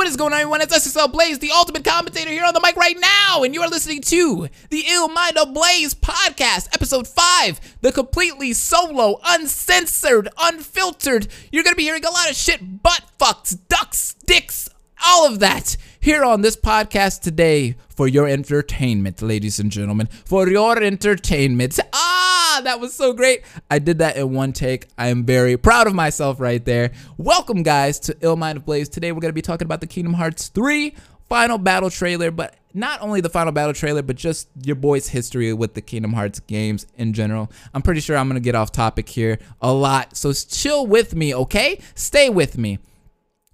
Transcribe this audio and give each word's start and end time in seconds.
What 0.00 0.08
is 0.08 0.16
going 0.16 0.32
on, 0.32 0.40
everyone? 0.40 0.62
It's 0.62 0.74
SSL 0.74 1.12
Blaze, 1.12 1.40
the 1.40 1.50
ultimate 1.50 1.84
commentator 1.84 2.30
here 2.30 2.46
on 2.46 2.54
the 2.54 2.60
mic 2.60 2.74
right 2.74 2.96
now, 2.98 3.42
and 3.42 3.52
you 3.52 3.60
are 3.60 3.68
listening 3.68 4.00
to 4.00 4.48
the 4.70 4.84
Ill 4.88 5.08
Mind 5.08 5.36
of 5.36 5.52
Blaze 5.52 5.92
podcast, 5.92 6.68
episode 6.72 7.06
5, 7.06 7.76
the 7.82 7.92
completely 7.92 8.54
solo, 8.54 9.20
uncensored, 9.22 10.30
unfiltered. 10.38 11.28
You're 11.52 11.64
gonna 11.64 11.76
be 11.76 11.82
hearing 11.82 12.06
a 12.06 12.10
lot 12.10 12.30
of 12.30 12.34
shit, 12.34 12.82
butt 12.82 13.02
fucks, 13.20 13.58
ducks, 13.68 14.14
dicks, 14.24 14.70
all 15.04 15.26
of 15.26 15.38
that 15.40 15.76
here 16.00 16.24
on 16.24 16.40
this 16.40 16.56
podcast 16.56 17.20
today 17.20 17.74
for 17.90 18.08
your 18.08 18.26
entertainment, 18.26 19.20
ladies 19.20 19.60
and 19.60 19.70
gentlemen. 19.70 20.06
For 20.06 20.48
your 20.48 20.82
entertainment. 20.82 21.78
Ah, 21.92 22.19
Ah, 22.52 22.60
that 22.64 22.80
was 22.80 22.92
so 22.92 23.12
great. 23.12 23.42
I 23.70 23.78
did 23.78 23.98
that 23.98 24.16
in 24.16 24.34
one 24.34 24.52
take. 24.52 24.88
I 24.98 25.06
am 25.06 25.24
very 25.24 25.56
proud 25.56 25.86
of 25.86 25.94
myself 25.94 26.40
right 26.40 26.64
there. 26.64 26.90
Welcome, 27.16 27.62
guys, 27.62 28.00
to 28.00 28.16
Ill 28.22 28.34
Mind 28.34 28.56
of 28.56 28.64
Blaze. 28.64 28.88
Today, 28.88 29.12
we're 29.12 29.20
going 29.20 29.28
to 29.30 29.32
be 29.32 29.40
talking 29.40 29.66
about 29.66 29.80
the 29.80 29.86
Kingdom 29.86 30.14
Hearts 30.14 30.48
3 30.48 30.92
final 31.28 31.58
battle 31.58 31.90
trailer, 31.90 32.32
but 32.32 32.56
not 32.74 33.02
only 33.02 33.20
the 33.20 33.28
final 33.28 33.52
battle 33.52 33.72
trailer, 33.72 34.02
but 34.02 34.16
just 34.16 34.48
your 34.64 34.74
boy's 34.74 35.06
history 35.06 35.52
with 35.52 35.74
the 35.74 35.80
Kingdom 35.80 36.12
Hearts 36.12 36.40
games 36.40 36.88
in 36.96 37.12
general. 37.12 37.52
I'm 37.72 37.82
pretty 37.82 38.00
sure 38.00 38.16
I'm 38.16 38.28
going 38.28 38.34
to 38.34 38.44
get 38.44 38.56
off 38.56 38.72
topic 38.72 39.08
here 39.08 39.38
a 39.62 39.72
lot, 39.72 40.16
so 40.16 40.32
chill 40.32 40.88
with 40.88 41.14
me, 41.14 41.32
okay? 41.32 41.80
Stay 41.94 42.30
with 42.30 42.58
me. 42.58 42.80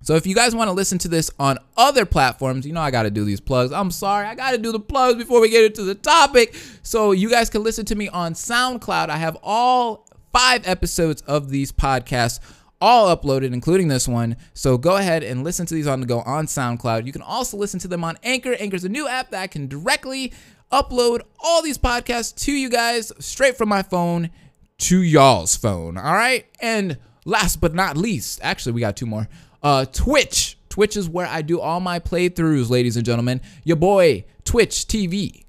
So 0.03 0.15
if 0.15 0.27
you 0.27 0.35
guys 0.35 0.55
want 0.55 0.69
to 0.69 0.73
listen 0.73 0.99
to 0.99 1.09
this 1.09 1.31
on 1.39 1.59
other 1.77 2.07
platforms, 2.07 2.67
you 2.67 2.73
know 2.73 2.81
I 2.81 2.91
got 2.91 3.05
to 3.05 3.11
do 3.11 3.25
these 3.25 3.41
plugs. 3.41 3.73
I'm 3.73 3.91
sorry, 3.91 4.27
I 4.27 4.35
got 4.35 4.53
to 4.53 4.59
do 4.59 4.71
the 4.71 4.81
plugs 4.81 5.19
before 5.19 5.41
we 5.41 5.49
get 5.49 5.65
into 5.65 5.83
the 5.83 5.95
topic. 5.95 6.55
So 6.83 7.13
you 7.13 7.31
guys 7.31 7.51
can 7.51 7.63
listen 7.63 7.85
to 7.87 7.95
me 7.95 8.09
on 8.09 8.35
SoundCloud. 8.35 9.09
I 9.09 9.17
have 9.17 9.37
all 9.43 10.07
five 10.33 10.67
episodes 10.67 11.23
of 11.23 11.49
these 11.49 11.73
podcasts 11.73 12.41
all 12.81 13.17
uploaded, 13.17 13.53
including 13.53 13.89
this 13.89 14.07
one. 14.07 14.37
So 14.55 14.77
go 14.79 14.97
ahead 14.97 15.23
and 15.23 15.43
listen 15.43 15.67
to 15.67 15.75
these 15.75 15.87
on 15.87 16.01
the 16.01 16.07
go 16.07 16.21
on 16.21 16.47
SoundCloud. 16.47 17.07
You 17.07 17.13
can 17.13 17.23
also 17.23 17.57
listen 17.57 17.81
to 17.81 17.89
them 17.89 18.05
on 18.05 18.19
Anchor. 18.23 18.55
Anchor's 18.59 18.85
a 18.85 18.89
new 18.89 19.09
app 19.09 19.31
that 19.31 19.43
I 19.43 19.47
can 19.47 19.67
directly 19.67 20.33
upload 20.71 21.23
all 21.41 21.63
these 21.63 21.79
podcasts 21.79 22.35
to 22.45 22.53
you 22.53 22.69
guys 22.69 23.13
straight 23.19 23.57
from 23.57 23.69
my 23.69 23.83
phone 23.83 24.31
to 24.79 25.01
y'all's 25.01 25.57
phone. 25.57 25.97
All 25.97 26.13
right. 26.13 26.47
And 26.61 26.99
last 27.25 27.61
but 27.61 27.75
not 27.75 27.97
least, 27.97 28.41
actually, 28.43 28.73
we 28.73 28.81
got 28.81 28.97
two 28.97 29.07
more. 29.07 29.29
Uh, 29.63 29.85
Twitch. 29.87 30.59
Twitch 30.69 30.97
is 30.97 31.09
where 31.09 31.27
I 31.27 31.43
do 31.43 31.61
all 31.61 31.81
my 31.81 31.99
playthroughs, 31.99 32.69
ladies 32.69 32.97
and 32.97 33.07
gentlemen. 33.07 33.41
Your 33.65 33.77
boy, 33.77 34.25
Twitch 34.45 34.87
TV 34.87 35.45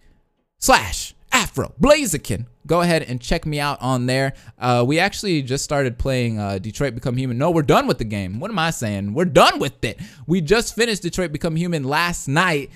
slash 0.58 1.14
Afro 1.32 1.74
Blaziken. 1.80 2.46
Go 2.66 2.82
ahead 2.82 3.04
and 3.04 3.22
check 3.22 3.46
me 3.46 3.60
out 3.60 3.82
on 3.82 4.08
there. 4.08 4.34
Uh, 4.60 4.84
we 4.86 5.00
actually 5.00 5.42
just 5.42 5.64
started 5.64 5.98
playing 5.98 6.38
uh, 6.38 6.58
Detroit 6.58 6.96
Become 6.96 7.18
Human. 7.18 7.38
No, 7.38 7.52
we're 7.52 7.62
done 7.62 7.88
with 7.88 7.98
the 7.98 8.04
game. 8.04 8.40
What 8.40 8.52
am 8.52 8.60
I 8.60 8.72
saying? 8.72 9.14
We're 9.14 9.26
done 9.26 9.60
with 9.60 9.84
it. 9.84 10.00
We 10.28 10.42
just 10.42 10.76
finished 10.76 11.02
Detroit 11.02 11.32
Become 11.32 11.56
Human 11.56 11.84
last 11.84 12.28
night. 12.28 12.72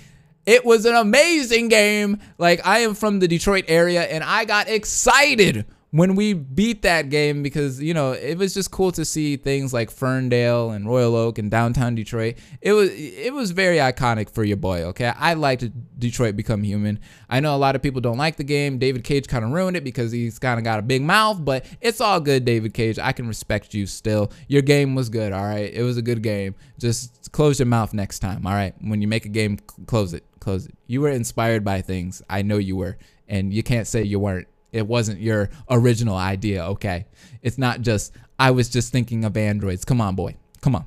It 0.45 0.65
was 0.65 0.85
an 0.85 0.95
amazing 0.95 1.67
game. 1.67 2.19
Like, 2.37 2.65
I 2.65 2.79
am 2.79 2.93
from 2.93 3.19
the 3.19 3.27
Detroit 3.27 3.65
area 3.67 4.03
and 4.03 4.23
I 4.23 4.45
got 4.45 4.69
excited 4.69 5.65
when 5.91 6.15
we 6.15 6.31
beat 6.33 6.83
that 6.83 7.09
game 7.09 7.43
because 7.43 7.81
you 7.81 7.93
know 7.93 8.13
it 8.13 8.37
was 8.37 8.53
just 8.53 8.71
cool 8.71 8.93
to 8.93 9.03
see 9.03 9.35
things 9.35 9.73
like 9.73 9.91
Ferndale 9.91 10.71
and 10.71 10.87
Royal 10.87 11.15
Oak 11.15 11.37
and 11.37 11.51
downtown 11.51 11.95
Detroit. 11.95 12.35
It 12.61 12.71
was 12.71 12.89
it 12.91 13.33
was 13.33 13.51
very 13.51 13.77
iconic 13.77 14.29
for 14.29 14.43
your 14.43 14.57
boy. 14.57 14.83
Okay, 14.83 15.11
I 15.17 15.33
liked 15.33 15.65
Detroit 15.99 16.35
Become 16.37 16.63
Human. 16.63 16.99
I 17.29 17.41
know 17.41 17.55
a 17.55 17.57
lot 17.57 17.75
of 17.75 17.81
people 17.81 17.99
don't 17.99 18.17
like 18.17 18.37
the 18.37 18.43
game. 18.43 18.77
David 18.77 19.03
Cage 19.03 19.27
kind 19.27 19.43
of 19.43 19.51
ruined 19.51 19.75
it 19.75 19.83
because 19.83 20.11
he's 20.11 20.39
kind 20.39 20.57
of 20.57 20.63
got 20.63 20.79
a 20.79 20.81
big 20.81 21.01
mouth, 21.01 21.43
but 21.43 21.65
it's 21.81 21.99
all 21.99 22.21
good, 22.21 22.45
David 22.45 22.73
Cage. 22.73 22.97
I 22.97 23.11
can 23.11 23.27
respect 23.27 23.73
you 23.73 23.85
still. 23.85 24.31
Your 24.47 24.61
game 24.61 24.95
was 24.95 25.09
good. 25.09 25.33
All 25.33 25.43
right, 25.43 25.71
it 25.73 25.83
was 25.83 25.97
a 25.97 26.01
good 26.01 26.23
game. 26.23 26.55
Just 26.79 27.31
close 27.33 27.59
your 27.59 27.67
mouth 27.67 27.93
next 27.93 28.19
time. 28.19 28.47
All 28.47 28.53
right, 28.53 28.73
when 28.79 29.01
you 29.01 29.07
make 29.09 29.25
a 29.25 29.29
game, 29.29 29.57
close 29.87 30.13
it. 30.13 30.23
Close 30.39 30.65
it. 30.65 30.75
You 30.87 31.01
were 31.01 31.09
inspired 31.09 31.63
by 31.63 31.81
things. 31.81 32.21
I 32.29 32.41
know 32.41 32.57
you 32.57 32.77
were, 32.77 32.97
and 33.27 33.53
you 33.53 33.61
can't 33.61 33.85
say 33.85 34.03
you 34.03 34.19
weren't 34.19 34.47
it 34.71 34.87
wasn't 34.87 35.19
your 35.19 35.49
original 35.69 36.15
idea, 36.15 36.65
okay? 36.65 37.05
It's 37.41 37.57
not 37.57 37.81
just, 37.81 38.13
I 38.39 38.51
was 38.51 38.69
just 38.69 38.91
thinking 38.91 39.25
of 39.25 39.35
androids. 39.35 39.85
Come 39.85 40.01
on, 40.01 40.15
boy. 40.15 40.35
Come 40.61 40.75
on. 40.75 40.85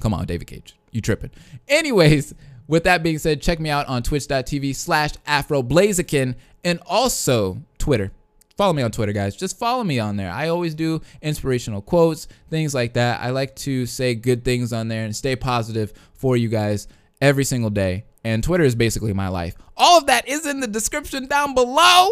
Come 0.00 0.14
on, 0.14 0.26
David 0.26 0.46
Cage. 0.46 0.76
You 0.90 1.00
tripping. 1.00 1.30
Anyways, 1.68 2.34
with 2.66 2.84
that 2.84 3.02
being 3.02 3.18
said, 3.18 3.42
check 3.42 3.60
me 3.60 3.70
out 3.70 3.86
on 3.88 4.02
twitch.tv 4.02 4.74
slash 4.74 5.12
afroblaziken 5.26 6.34
and 6.64 6.80
also 6.86 7.58
Twitter. 7.78 8.12
Follow 8.56 8.74
me 8.74 8.82
on 8.82 8.90
Twitter, 8.90 9.12
guys. 9.12 9.34
Just 9.34 9.58
follow 9.58 9.82
me 9.82 9.98
on 9.98 10.16
there. 10.16 10.30
I 10.30 10.48
always 10.48 10.74
do 10.74 11.00
inspirational 11.22 11.80
quotes, 11.80 12.28
things 12.50 12.74
like 12.74 12.92
that. 12.94 13.20
I 13.20 13.30
like 13.30 13.56
to 13.56 13.86
say 13.86 14.14
good 14.14 14.44
things 14.44 14.72
on 14.72 14.88
there 14.88 15.04
and 15.04 15.16
stay 15.16 15.36
positive 15.36 15.92
for 16.14 16.36
you 16.36 16.48
guys 16.48 16.86
every 17.20 17.44
single 17.44 17.70
day. 17.70 18.04
And 18.24 18.44
Twitter 18.44 18.64
is 18.64 18.74
basically 18.74 19.12
my 19.12 19.28
life. 19.28 19.56
All 19.76 19.98
of 19.98 20.06
that 20.06 20.28
is 20.28 20.46
in 20.46 20.60
the 20.60 20.66
description 20.66 21.26
down 21.26 21.54
below. 21.54 22.10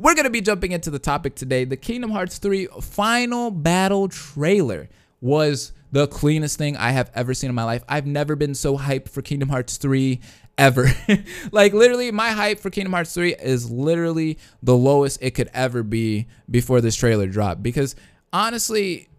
We're 0.00 0.14
going 0.14 0.24
to 0.24 0.30
be 0.30 0.40
jumping 0.40 0.72
into 0.72 0.88
the 0.88 0.98
topic 0.98 1.34
today. 1.34 1.64
The 1.64 1.76
Kingdom 1.76 2.10
Hearts 2.10 2.38
3 2.38 2.68
final 2.80 3.50
battle 3.50 4.08
trailer 4.08 4.88
was 5.20 5.74
the 5.92 6.06
cleanest 6.06 6.56
thing 6.56 6.74
I 6.74 6.92
have 6.92 7.10
ever 7.14 7.34
seen 7.34 7.50
in 7.50 7.54
my 7.54 7.64
life. 7.64 7.84
I've 7.86 8.06
never 8.06 8.34
been 8.34 8.54
so 8.54 8.78
hyped 8.78 9.10
for 9.10 9.20
Kingdom 9.20 9.50
Hearts 9.50 9.76
3 9.76 10.18
ever. 10.56 10.88
like 11.52 11.74
literally 11.74 12.10
my 12.12 12.30
hype 12.30 12.60
for 12.60 12.70
Kingdom 12.70 12.94
Hearts 12.94 13.12
3 13.12 13.34
is 13.34 13.70
literally 13.70 14.38
the 14.62 14.74
lowest 14.74 15.18
it 15.20 15.32
could 15.32 15.50
ever 15.52 15.82
be 15.82 16.28
before 16.50 16.80
this 16.80 16.96
trailer 16.96 17.26
dropped 17.26 17.62
because 17.62 17.94
honestly 18.32 19.10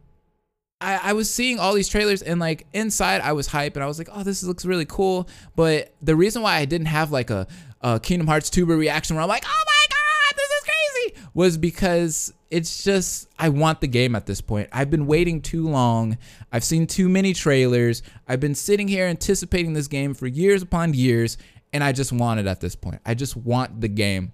I, 0.82 1.00
I 1.04 1.14
was 1.14 1.32
seeing 1.32 1.60
all 1.60 1.76
these 1.76 1.90
trailers 1.90 2.24
and 2.24 2.40
like 2.40 2.66
inside 2.74 3.22
I 3.22 3.34
was 3.34 3.46
hype 3.46 3.76
and 3.76 3.84
I 3.84 3.88
was 3.88 4.00
like, 4.00 4.10
oh, 4.12 4.24
this 4.24 4.42
looks 4.42 4.66
really 4.66 4.86
cool. 4.86 5.30
But 5.56 5.94
the 6.02 6.16
reason 6.16 6.42
why 6.42 6.56
I 6.56 6.66
didn't 6.66 6.88
have 6.88 7.12
like 7.12 7.30
a, 7.30 7.46
a 7.82 8.00
Kingdom 8.00 8.26
Hearts 8.26 8.50
tuber 8.50 8.76
reaction 8.76 9.16
where 9.16 9.22
I'm 9.22 9.30
like, 9.30 9.44
my 9.44 9.61
was 11.34 11.58
because 11.58 12.34
it's 12.50 12.84
just 12.84 13.28
I 13.40 13.50
want 13.50 13.82
the 13.82 13.88
game 13.88 14.16
at 14.16 14.26
this 14.26 14.42
point. 14.42 14.70
I've 14.72 14.90
been 14.90 15.08
waiting 15.08 15.42
too 15.42 15.68
long. 15.68 16.18
I've 16.52 16.64
seen 16.64 16.88
too 16.88 17.08
many 17.08 17.34
trailers. 17.34 18.04
I've 18.28 18.40
been 18.40 18.56
sitting 18.56 18.88
here 18.88 19.06
anticipating 19.06 19.74
this 19.74 19.88
game 19.88 20.14
for 20.14 20.28
years 20.28 20.62
upon 20.62 20.94
years 20.94 21.38
and 21.74 21.84
I 21.84 21.94
just 21.94 22.12
want 22.12 22.40
it 22.40 22.48
at 22.48 22.60
this 22.60 22.76
point. 22.76 23.02
I 23.06 23.14
just 23.14 23.36
want 23.36 23.80
the 23.80 23.88
game. 23.88 24.34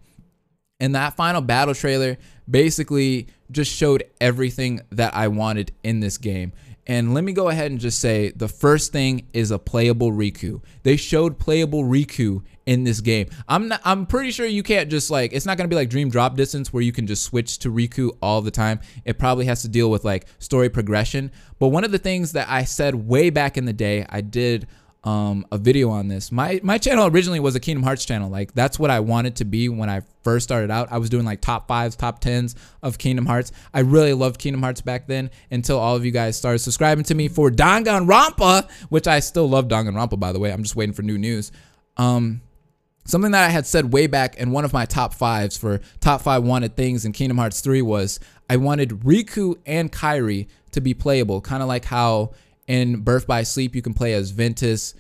And 0.80 0.96
that 0.96 1.16
final 1.16 1.42
battle 1.42 1.74
trailer 1.74 2.18
basically 2.50 3.28
just 3.52 3.72
showed 3.72 4.04
everything 4.22 4.82
that 4.92 5.16
I 5.16 5.28
wanted 5.28 5.72
in 5.84 6.00
this 6.00 6.18
game. 6.18 6.54
And 6.88 7.14
let 7.14 7.26
me 7.26 7.34
go 7.34 7.50
ahead 7.50 7.70
and 7.70 7.80
just 7.80 8.00
say 8.00 8.32
the 8.32 8.48
first 8.48 8.94
thing 8.94 9.28
is 9.34 9.52
a 9.52 9.60
playable 9.60 10.14
Riku. 10.14 10.62
They 10.84 10.96
showed 10.96 11.38
playable 11.38 11.84
Riku 11.84 12.44
in 12.66 12.86
this 12.86 13.02
game. 13.02 13.28
I'm 13.48 13.68
not, 13.68 13.82
I'm 13.84 14.06
pretty 14.06 14.32
sure 14.32 14.46
you 14.46 14.64
can't 14.64 14.90
just 14.90 15.12
like 15.12 15.34
it's 15.34 15.46
not 15.46 15.58
gonna 15.58 15.68
be 15.68 15.76
like 15.76 15.90
Dream 15.90 16.10
Drop 16.10 16.38
Distance 16.38 16.72
where 16.72 16.82
you 16.82 16.94
can 16.94 17.06
just 17.06 17.24
switch 17.24 17.60
to 17.60 17.72
Riku 17.72 18.18
all 18.22 18.42
the 18.42 18.52
time. 18.52 18.80
It 19.04 19.20
probably 19.20 19.46
has 19.46 19.62
to 19.64 19.68
deal 19.68 19.92
with 19.92 20.06
like 20.06 20.28
story 20.40 20.70
progression. 20.70 21.32
But 21.60 21.70
one 21.70 21.84
of 21.84 21.92
the 21.92 22.00
things 22.00 22.32
that 22.32 22.48
I 22.48 22.64
said 22.64 22.96
way 22.96 23.30
back 23.30 23.58
in 23.58 23.66
the 23.66 23.74
day, 23.74 24.06
I 24.10 24.22
did 24.22 24.68
um, 25.08 25.46
a 25.54 25.58
video 25.58 25.90
on 25.90 26.10
this. 26.10 26.34
My 26.34 26.60
my 26.64 26.78
channel 26.78 27.08
originally 27.08 27.40
was 27.40 27.56
a 27.56 27.62
Kingdom 27.62 27.84
Hearts 27.84 28.04
channel. 28.04 28.30
Like 28.30 28.54
that's 28.54 28.78
what 28.78 28.92
I 28.92 29.00
wanted 29.00 29.38
to 29.38 29.46
be 29.46 29.70
when 29.70 29.90
I 29.90 30.02
first 30.22 30.44
started 30.44 30.70
out. 30.70 30.92
I 30.92 30.98
was 30.98 31.10
doing 31.10 31.24
like 31.24 31.40
top 31.40 31.66
fives, 31.70 31.96
top 31.96 32.20
tens 32.20 32.56
of 32.84 32.98
Kingdom 32.98 33.26
Hearts. 33.26 33.54
I 33.74 33.80
really 33.80 34.12
loved 34.12 34.38
Kingdom 34.38 34.62
Hearts 34.62 34.82
back 34.82 35.08
then 35.08 35.32
until 35.50 35.80
all 35.80 35.96
of 35.96 36.04
you 36.04 36.12
guys 36.12 36.36
started 36.36 36.60
subscribing 36.60 37.06
to 37.06 37.16
me 37.16 37.30
for 37.30 37.50
Danganronpa, 37.50 38.70
which 38.90 39.08
I 39.08 39.22
still 39.22 39.48
love 39.48 39.70
Danganronpa 39.70 40.20
by 40.20 40.34
the 40.34 40.40
way. 40.40 40.52
I'm 40.52 40.64
just 40.64 40.76
waiting 40.76 40.94
for 40.94 41.04
new 41.04 41.18
news. 41.18 41.54
Um, 41.96 42.42
Something 43.06 43.32
that 43.32 43.46
I 43.46 43.50
had 43.50 43.66
said 43.66 43.94
way 43.94 44.08
back 44.08 44.36
in 44.36 44.52
one 44.52 44.66
of 44.66 44.74
my 44.74 44.84
top 44.84 45.14
fives 45.14 45.56
for 45.56 45.80
top 46.02 46.20
five 46.20 46.44
wanted 46.44 46.76
things 46.76 47.06
in 47.06 47.14
Kingdom 47.14 47.38
Hearts 47.38 47.62
3 47.62 47.82
was 47.82 48.20
I 48.50 48.58
wanted 48.58 48.90
Riku 48.90 49.56
and 49.66 49.90
Kairi 49.90 50.50
to 50.72 50.82
be 50.82 50.94
playable, 50.94 51.40
kind 51.40 51.64
of 51.64 51.70
like 51.70 51.86
how 51.86 52.34
in 52.68 53.02
Birth 53.02 53.26
by 53.26 53.44
Sleep 53.44 53.76
you 53.76 53.82
can 53.82 53.94
play 53.94 54.14
as 54.14 54.32
Ventus, 54.32 54.94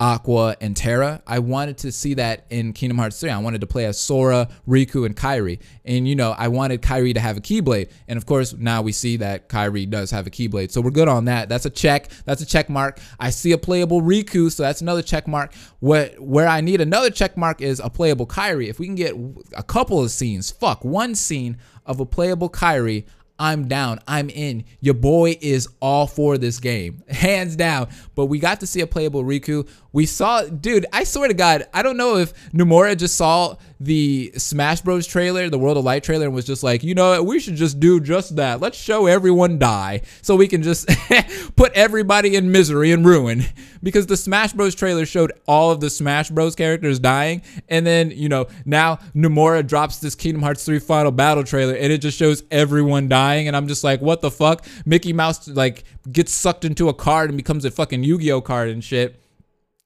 Aqua, 0.00 0.56
and 0.60 0.76
Terra. 0.76 1.22
I 1.24 1.38
wanted 1.38 1.78
to 1.78 1.92
see 1.92 2.14
that 2.14 2.46
in 2.50 2.72
Kingdom 2.72 2.98
Hearts 2.98 3.20
3. 3.20 3.30
I 3.30 3.38
wanted 3.38 3.60
to 3.60 3.68
play 3.68 3.86
as 3.86 3.98
Sora, 3.98 4.48
Riku, 4.66 5.06
and 5.06 5.16
Kairi. 5.16 5.60
And, 5.84 6.08
you 6.08 6.16
know, 6.16 6.32
I 6.32 6.48
wanted 6.48 6.82
Kairi 6.82 7.14
to 7.14 7.20
have 7.20 7.36
a 7.36 7.40
Keyblade. 7.40 7.90
And 8.08 8.16
of 8.16 8.26
course, 8.26 8.52
now 8.54 8.82
we 8.82 8.90
see 8.90 9.16
that 9.18 9.48
Kairi 9.48 9.88
does 9.88 10.10
have 10.10 10.26
a 10.26 10.30
Keyblade. 10.30 10.72
So 10.72 10.80
we're 10.80 10.90
good 10.90 11.06
on 11.06 11.26
that. 11.26 11.48
That's 11.48 11.64
a 11.64 11.70
check. 11.70 12.10
That's 12.24 12.42
a 12.42 12.46
check 12.46 12.68
mark. 12.68 12.98
I 13.20 13.30
see 13.30 13.52
a 13.52 13.58
playable 13.58 14.02
Riku, 14.02 14.50
so 14.50 14.64
that's 14.64 14.80
another 14.80 15.02
check 15.02 15.28
mark. 15.28 15.54
What 15.78 16.18
Where 16.18 16.48
I 16.48 16.60
need 16.60 16.80
another 16.80 17.10
check 17.10 17.36
mark 17.36 17.60
is 17.60 17.78
a 17.78 17.88
playable 17.88 18.26
Kairi. 18.26 18.66
If 18.68 18.80
we 18.80 18.86
can 18.86 18.96
get 18.96 19.14
a 19.56 19.62
couple 19.62 20.02
of 20.02 20.10
scenes, 20.10 20.50
fuck, 20.50 20.84
one 20.84 21.14
scene 21.14 21.56
of 21.86 22.00
a 22.00 22.06
playable 22.06 22.50
Kairi, 22.50 23.04
I'm 23.38 23.66
down. 23.66 23.98
I'm 24.06 24.30
in. 24.30 24.64
Your 24.80 24.94
boy 24.94 25.36
is 25.40 25.68
all 25.80 26.06
for 26.06 26.38
this 26.38 26.60
game, 26.60 27.02
hands 27.08 27.56
down. 27.56 27.88
But 28.14 28.26
we 28.26 28.38
got 28.38 28.60
to 28.60 28.66
see 28.66 28.80
a 28.80 28.86
playable 28.86 29.24
Riku. 29.24 29.68
We 29.92 30.06
saw, 30.06 30.42
dude, 30.42 30.86
I 30.92 31.04
swear 31.04 31.28
to 31.28 31.34
God, 31.34 31.66
I 31.72 31.82
don't 31.82 31.96
know 31.96 32.16
if 32.16 32.32
Nomura 32.52 32.96
just 32.96 33.16
saw 33.16 33.56
the 33.80 34.32
Smash 34.36 34.80
Bros 34.80 35.06
trailer, 35.06 35.48
the 35.50 35.58
World 35.58 35.76
of 35.76 35.84
Light 35.84 36.04
trailer, 36.04 36.26
and 36.26 36.34
was 36.34 36.44
just 36.44 36.62
like, 36.62 36.82
you 36.82 36.94
know, 36.94 37.22
we 37.22 37.38
should 37.38 37.56
just 37.56 37.80
do 37.80 38.00
just 38.00 38.36
that. 38.36 38.60
Let's 38.60 38.78
show 38.78 39.06
everyone 39.06 39.58
die 39.58 40.02
so 40.22 40.36
we 40.36 40.48
can 40.48 40.62
just 40.62 40.88
put 41.56 41.72
everybody 41.72 42.36
in 42.36 42.52
misery 42.52 42.92
and 42.92 43.04
ruin. 43.04 43.44
Because 43.82 44.06
the 44.06 44.16
Smash 44.16 44.52
Bros 44.52 44.74
trailer 44.74 45.04
showed 45.04 45.32
all 45.46 45.70
of 45.70 45.80
the 45.80 45.90
Smash 45.90 46.30
Bros 46.30 46.54
characters 46.54 46.98
dying, 46.98 47.42
and 47.68 47.86
then, 47.86 48.10
you 48.10 48.28
know, 48.28 48.46
now 48.64 48.96
Nomura 49.14 49.66
drops 49.66 49.98
this 49.98 50.14
Kingdom 50.14 50.42
Hearts 50.42 50.64
3 50.64 50.78
final 50.78 51.12
battle 51.12 51.44
trailer, 51.44 51.74
and 51.74 51.92
it 51.92 51.98
just 51.98 52.18
shows 52.18 52.44
everyone 52.50 53.08
dying, 53.08 53.48
and 53.48 53.56
I'm 53.56 53.68
just 53.68 53.84
like, 53.84 54.00
what 54.00 54.20
the 54.20 54.30
fuck? 54.30 54.64
Mickey 54.86 55.12
Mouse, 55.12 55.48
like, 55.48 55.84
gets 56.10 56.32
sucked 56.32 56.64
into 56.64 56.88
a 56.88 56.94
card 56.94 57.30
and 57.30 57.36
becomes 57.36 57.64
a 57.64 57.70
fucking 57.70 58.04
Yu-Gi-Oh 58.04 58.40
card 58.40 58.70
and 58.70 58.82
shit. 58.82 59.20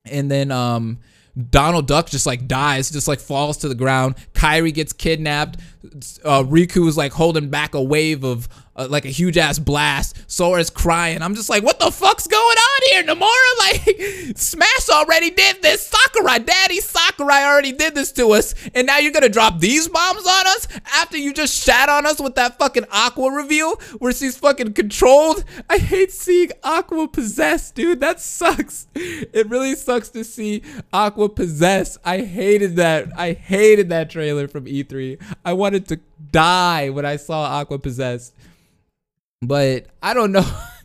And 0.05 0.31
then, 0.31 0.51
um, 0.51 0.99
Donald 1.51 1.87
Duck 1.87 2.09
just 2.09 2.27
like 2.27 2.49
dies, 2.49 2.91
just 2.91 3.07
like 3.07 3.21
falls 3.21 3.59
to 3.59 3.69
the 3.69 3.75
ground. 3.75 4.17
Kairi 4.33 4.75
gets 4.75 4.93
kidnapped. 4.93 5.59
Uh, 6.25 6.43
Riku 6.43 6.89
is 6.89 6.97
like 6.97 7.13
holding 7.13 7.49
back 7.49 7.75
a 7.75 7.83
wave 7.83 8.25
of 8.25 8.49
uh, 8.75 8.89
like 8.91 9.05
a 9.05 9.11
huge 9.11 9.39
ass 9.39 9.59
blast. 9.59 10.17
Sora's 10.27 10.71
crying. 10.71 11.23
I'm 11.23 11.35
just 11.35 11.49
like, 11.49 11.63
what 11.63 11.79
the 11.79 11.91
fuck's 11.91 12.27
going 12.27 12.43
on 12.43 12.68
here, 12.99 13.15
Nomura? 13.15 13.29
Like, 13.59 14.37
Smash 14.37 14.89
already 14.89 15.31
did 15.31 15.61
this. 15.63 15.87
Sakurai, 15.87 16.39
Daddy 16.39 16.81
Sakurai 16.81 17.45
already 17.45 17.73
did 17.73 17.95
this 17.95 18.13
to 18.13 18.31
us. 18.31 18.55
And 18.75 18.87
now 18.87 18.99
you're 18.99 19.13
gonna 19.13 19.29
drop 19.29 19.59
these 19.59 19.89
bombs 19.89 20.27
on 20.27 20.47
us 20.47 20.69
after 20.95 21.17
you 21.17 21.35
just 21.35 21.63
shat 21.63 21.89
on 21.89 22.07
us 22.07 22.21
with 22.21 22.37
that 22.37 22.59
fucking 22.59 22.87
Aqua 22.91 23.31
reveal 23.31 23.77
where 23.99 24.13
she's 24.13 24.39
fucking 24.39 24.75
controlled? 24.75 25.45
I 25.69 25.79
hate 25.79 26.13
seeing 26.13 26.51
Aqua 26.63 27.09
possessed, 27.09 27.75
dude. 27.75 28.01
That 28.01 28.21
sucks. 28.21 28.87
It 28.95 29.49
really 29.51 29.75
sucks 29.75 30.09
to 30.11 30.25
see 30.25 30.63
Aqua 30.93 31.29
possessed. 31.29 31.99
I 32.05 32.23
hated 32.23 32.77
that. 32.77 33.09
I 33.19 33.33
hated 33.33 33.89
that 33.91 34.09
trailer 34.09 34.49
from 34.49 34.65
E3. 34.65 35.21
I 35.45 35.53
wanted 35.53 35.89
to 35.89 36.01
die 36.31 36.91
when 36.91 37.05
I 37.05 37.17
saw 37.17 37.43
Aqua 37.43 37.79
possessed. 37.79 38.35
But 39.43 39.87
I 40.03 40.15
don't 40.15 40.33
know. 40.33 40.47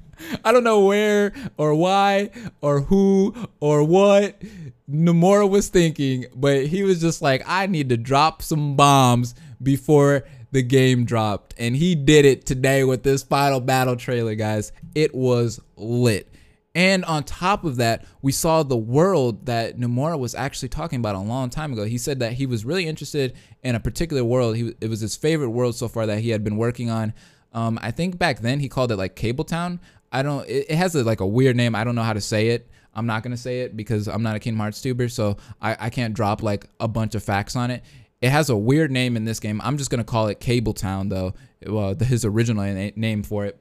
I 0.43 0.51
don't 0.51 0.63
know 0.63 0.85
where 0.85 1.33
or 1.57 1.75
why 1.75 2.31
or 2.61 2.81
who 2.81 3.35
or 3.59 3.83
what 3.83 4.41
Nomura 4.89 5.49
was 5.49 5.69
thinking, 5.69 6.25
but 6.35 6.65
he 6.67 6.83
was 6.83 7.01
just 7.01 7.21
like, 7.21 7.43
I 7.45 7.67
need 7.67 7.89
to 7.89 7.97
drop 7.97 8.41
some 8.41 8.75
bombs 8.75 9.35
before 9.61 10.25
the 10.51 10.61
game 10.61 11.05
dropped. 11.05 11.55
And 11.57 11.75
he 11.75 11.95
did 11.95 12.25
it 12.25 12.45
today 12.45 12.83
with 12.83 13.03
this 13.03 13.23
final 13.23 13.59
battle 13.59 13.95
trailer, 13.95 14.35
guys. 14.35 14.71
It 14.93 15.15
was 15.15 15.59
lit. 15.75 16.29
And 16.75 17.05
on 17.05 17.23
top 17.23 17.65
of 17.65 17.75
that, 17.77 18.05
we 18.21 18.31
saw 18.31 18.63
the 18.63 18.77
world 18.77 19.45
that 19.45 19.77
Nomura 19.77 20.17
was 20.17 20.33
actually 20.33 20.69
talking 20.69 20.99
about 20.99 21.15
a 21.15 21.19
long 21.19 21.49
time 21.49 21.71
ago. 21.71 21.85
He 21.85 21.99
said 21.99 22.19
that 22.19 22.33
he 22.33 22.45
was 22.45 22.65
really 22.65 22.87
interested 22.87 23.35
in 23.63 23.75
a 23.75 23.79
particular 23.79 24.23
world. 24.23 24.55
He, 24.55 24.73
it 24.81 24.89
was 24.89 24.99
his 24.99 25.15
favorite 25.15 25.51
world 25.51 25.75
so 25.75 25.87
far 25.87 26.07
that 26.07 26.19
he 26.19 26.29
had 26.29 26.43
been 26.43 26.57
working 26.57 26.89
on. 26.89 27.13
Um, 27.53 27.77
I 27.81 27.91
think 27.91 28.17
back 28.17 28.39
then 28.39 28.59
he 28.59 28.69
called 28.69 28.91
it 28.91 28.95
like 28.95 29.15
Cabletown. 29.15 29.79
I 30.13 30.23
don't. 30.23 30.47
It, 30.47 30.67
it 30.69 30.75
has 30.75 30.95
a, 30.95 31.03
like 31.03 31.19
a 31.19 31.27
weird 31.27 31.57
name. 31.57 31.75
I 31.75 31.83
don't 31.83 31.95
know 31.95 32.03
how 32.03 32.13
to 32.13 32.21
say 32.21 32.49
it. 32.49 32.69
I'm 32.93 33.07
not 33.07 33.23
gonna 33.23 33.37
say 33.37 33.61
it 33.61 33.75
because 33.75 34.07
I'm 34.07 34.21
not 34.21 34.35
a 34.35 34.39
Kingdom 34.39 34.59
Hearts 34.59 34.81
tuber, 34.81 35.09
so 35.09 35.37
I, 35.61 35.75
I 35.79 35.89
can't 35.89 36.13
drop 36.13 36.43
like 36.43 36.67
a 36.79 36.87
bunch 36.87 37.15
of 37.15 37.23
facts 37.23 37.55
on 37.55 37.71
it. 37.71 37.83
It 38.21 38.29
has 38.29 38.49
a 38.49 38.55
weird 38.55 38.91
name 38.91 39.17
in 39.17 39.25
this 39.25 39.39
game. 39.39 39.59
I'm 39.63 39.77
just 39.77 39.89
gonna 39.89 40.03
call 40.03 40.27
it 40.27 40.39
Cable 40.39 40.73
Town 40.73 41.09
though. 41.09 41.33
Well, 41.65 41.95
his 41.95 42.23
original 42.23 42.63
name 42.95 43.23
for 43.23 43.45
it 43.45 43.59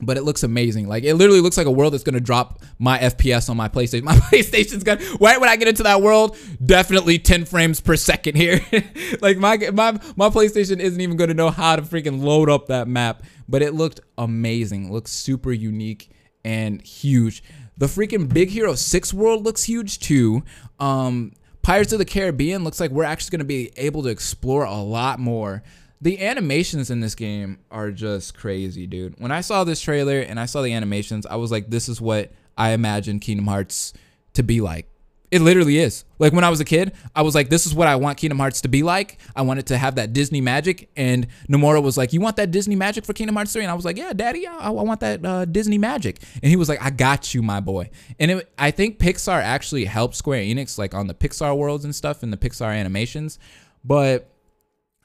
but 0.00 0.16
it 0.16 0.22
looks 0.22 0.42
amazing. 0.42 0.88
Like 0.88 1.04
it 1.04 1.14
literally 1.14 1.40
looks 1.40 1.56
like 1.56 1.66
a 1.66 1.70
world 1.70 1.92
that's 1.92 2.04
gonna 2.04 2.20
drop 2.20 2.62
my 2.78 2.98
FPS 2.98 3.48
on 3.48 3.56
my 3.56 3.68
PlayStation. 3.68 4.02
My 4.04 4.16
PlayStation's 4.16 4.84
gonna 4.84 5.02
right 5.20 5.40
when 5.40 5.48
I 5.48 5.56
get 5.56 5.68
into 5.68 5.84
that 5.84 6.02
world, 6.02 6.36
definitely 6.64 7.18
10 7.18 7.44
frames 7.44 7.80
per 7.80 7.96
second 7.96 8.36
here. 8.36 8.60
like 9.20 9.38
my 9.38 9.56
my 9.72 9.98
my 10.16 10.28
PlayStation 10.28 10.78
isn't 10.80 11.00
even 11.00 11.16
gonna 11.16 11.34
know 11.34 11.50
how 11.50 11.76
to 11.76 11.82
freaking 11.82 12.22
load 12.22 12.48
up 12.50 12.66
that 12.66 12.88
map. 12.88 13.22
But 13.48 13.62
it 13.62 13.74
looked 13.74 14.00
amazing. 14.16 14.90
Looks 14.92 15.10
super 15.12 15.52
unique 15.52 16.10
and 16.44 16.82
huge. 16.82 17.42
The 17.76 17.86
freaking 17.86 18.32
Big 18.32 18.50
Hero 18.50 18.74
6 18.74 19.14
world 19.14 19.44
looks 19.44 19.64
huge 19.64 19.98
too. 19.98 20.42
Um 20.78 21.32
Pirates 21.62 21.94
of 21.94 21.98
the 21.98 22.04
Caribbean 22.04 22.62
looks 22.62 22.78
like 22.78 22.90
we're 22.90 23.04
actually 23.04 23.38
gonna 23.38 23.44
be 23.44 23.72
able 23.76 24.02
to 24.02 24.10
explore 24.10 24.64
a 24.64 24.76
lot 24.76 25.18
more 25.18 25.62
the 26.04 26.22
animations 26.22 26.90
in 26.90 27.00
this 27.00 27.14
game 27.14 27.58
are 27.70 27.90
just 27.90 28.36
crazy, 28.36 28.86
dude. 28.86 29.18
When 29.18 29.32
I 29.32 29.40
saw 29.40 29.64
this 29.64 29.80
trailer 29.80 30.20
and 30.20 30.38
I 30.38 30.44
saw 30.44 30.60
the 30.60 30.74
animations, 30.74 31.24
I 31.24 31.36
was 31.36 31.50
like, 31.50 31.70
this 31.70 31.88
is 31.88 31.98
what 31.98 32.30
I 32.58 32.72
imagined 32.72 33.22
Kingdom 33.22 33.46
Hearts 33.46 33.94
to 34.34 34.42
be 34.42 34.60
like. 34.60 34.86
It 35.30 35.40
literally 35.40 35.78
is. 35.78 36.04
Like 36.18 36.34
when 36.34 36.44
I 36.44 36.50
was 36.50 36.60
a 36.60 36.64
kid, 36.64 36.92
I 37.16 37.22
was 37.22 37.34
like, 37.34 37.48
this 37.48 37.64
is 37.64 37.74
what 37.74 37.88
I 37.88 37.96
want 37.96 38.18
Kingdom 38.18 38.38
Hearts 38.38 38.60
to 38.60 38.68
be 38.68 38.82
like. 38.82 39.18
I 39.34 39.40
want 39.42 39.60
it 39.60 39.66
to 39.66 39.78
have 39.78 39.94
that 39.94 40.12
Disney 40.12 40.42
magic. 40.42 40.90
And 40.94 41.26
Nomura 41.48 41.82
was 41.82 41.96
like, 41.96 42.12
you 42.12 42.20
want 42.20 42.36
that 42.36 42.50
Disney 42.50 42.76
magic 42.76 43.06
for 43.06 43.14
Kingdom 43.14 43.36
Hearts 43.36 43.54
3? 43.54 43.62
And 43.62 43.70
I 43.70 43.74
was 43.74 43.86
like, 43.86 43.96
yeah, 43.96 44.12
daddy, 44.12 44.46
I, 44.46 44.58
I 44.58 44.70
want 44.70 45.00
that 45.00 45.24
uh, 45.24 45.46
Disney 45.46 45.78
magic. 45.78 46.20
And 46.34 46.50
he 46.50 46.56
was 46.56 46.68
like, 46.68 46.82
I 46.82 46.90
got 46.90 47.32
you, 47.32 47.40
my 47.40 47.60
boy. 47.60 47.88
And 48.20 48.30
it, 48.30 48.52
I 48.58 48.70
think 48.72 48.98
Pixar 48.98 49.42
actually 49.42 49.86
helped 49.86 50.16
Square 50.16 50.42
Enix 50.42 50.76
like 50.76 50.92
on 50.92 51.06
the 51.06 51.14
Pixar 51.14 51.56
worlds 51.56 51.86
and 51.86 51.94
stuff 51.94 52.22
and 52.22 52.30
the 52.30 52.36
Pixar 52.36 52.78
animations. 52.78 53.38
But 53.82 54.33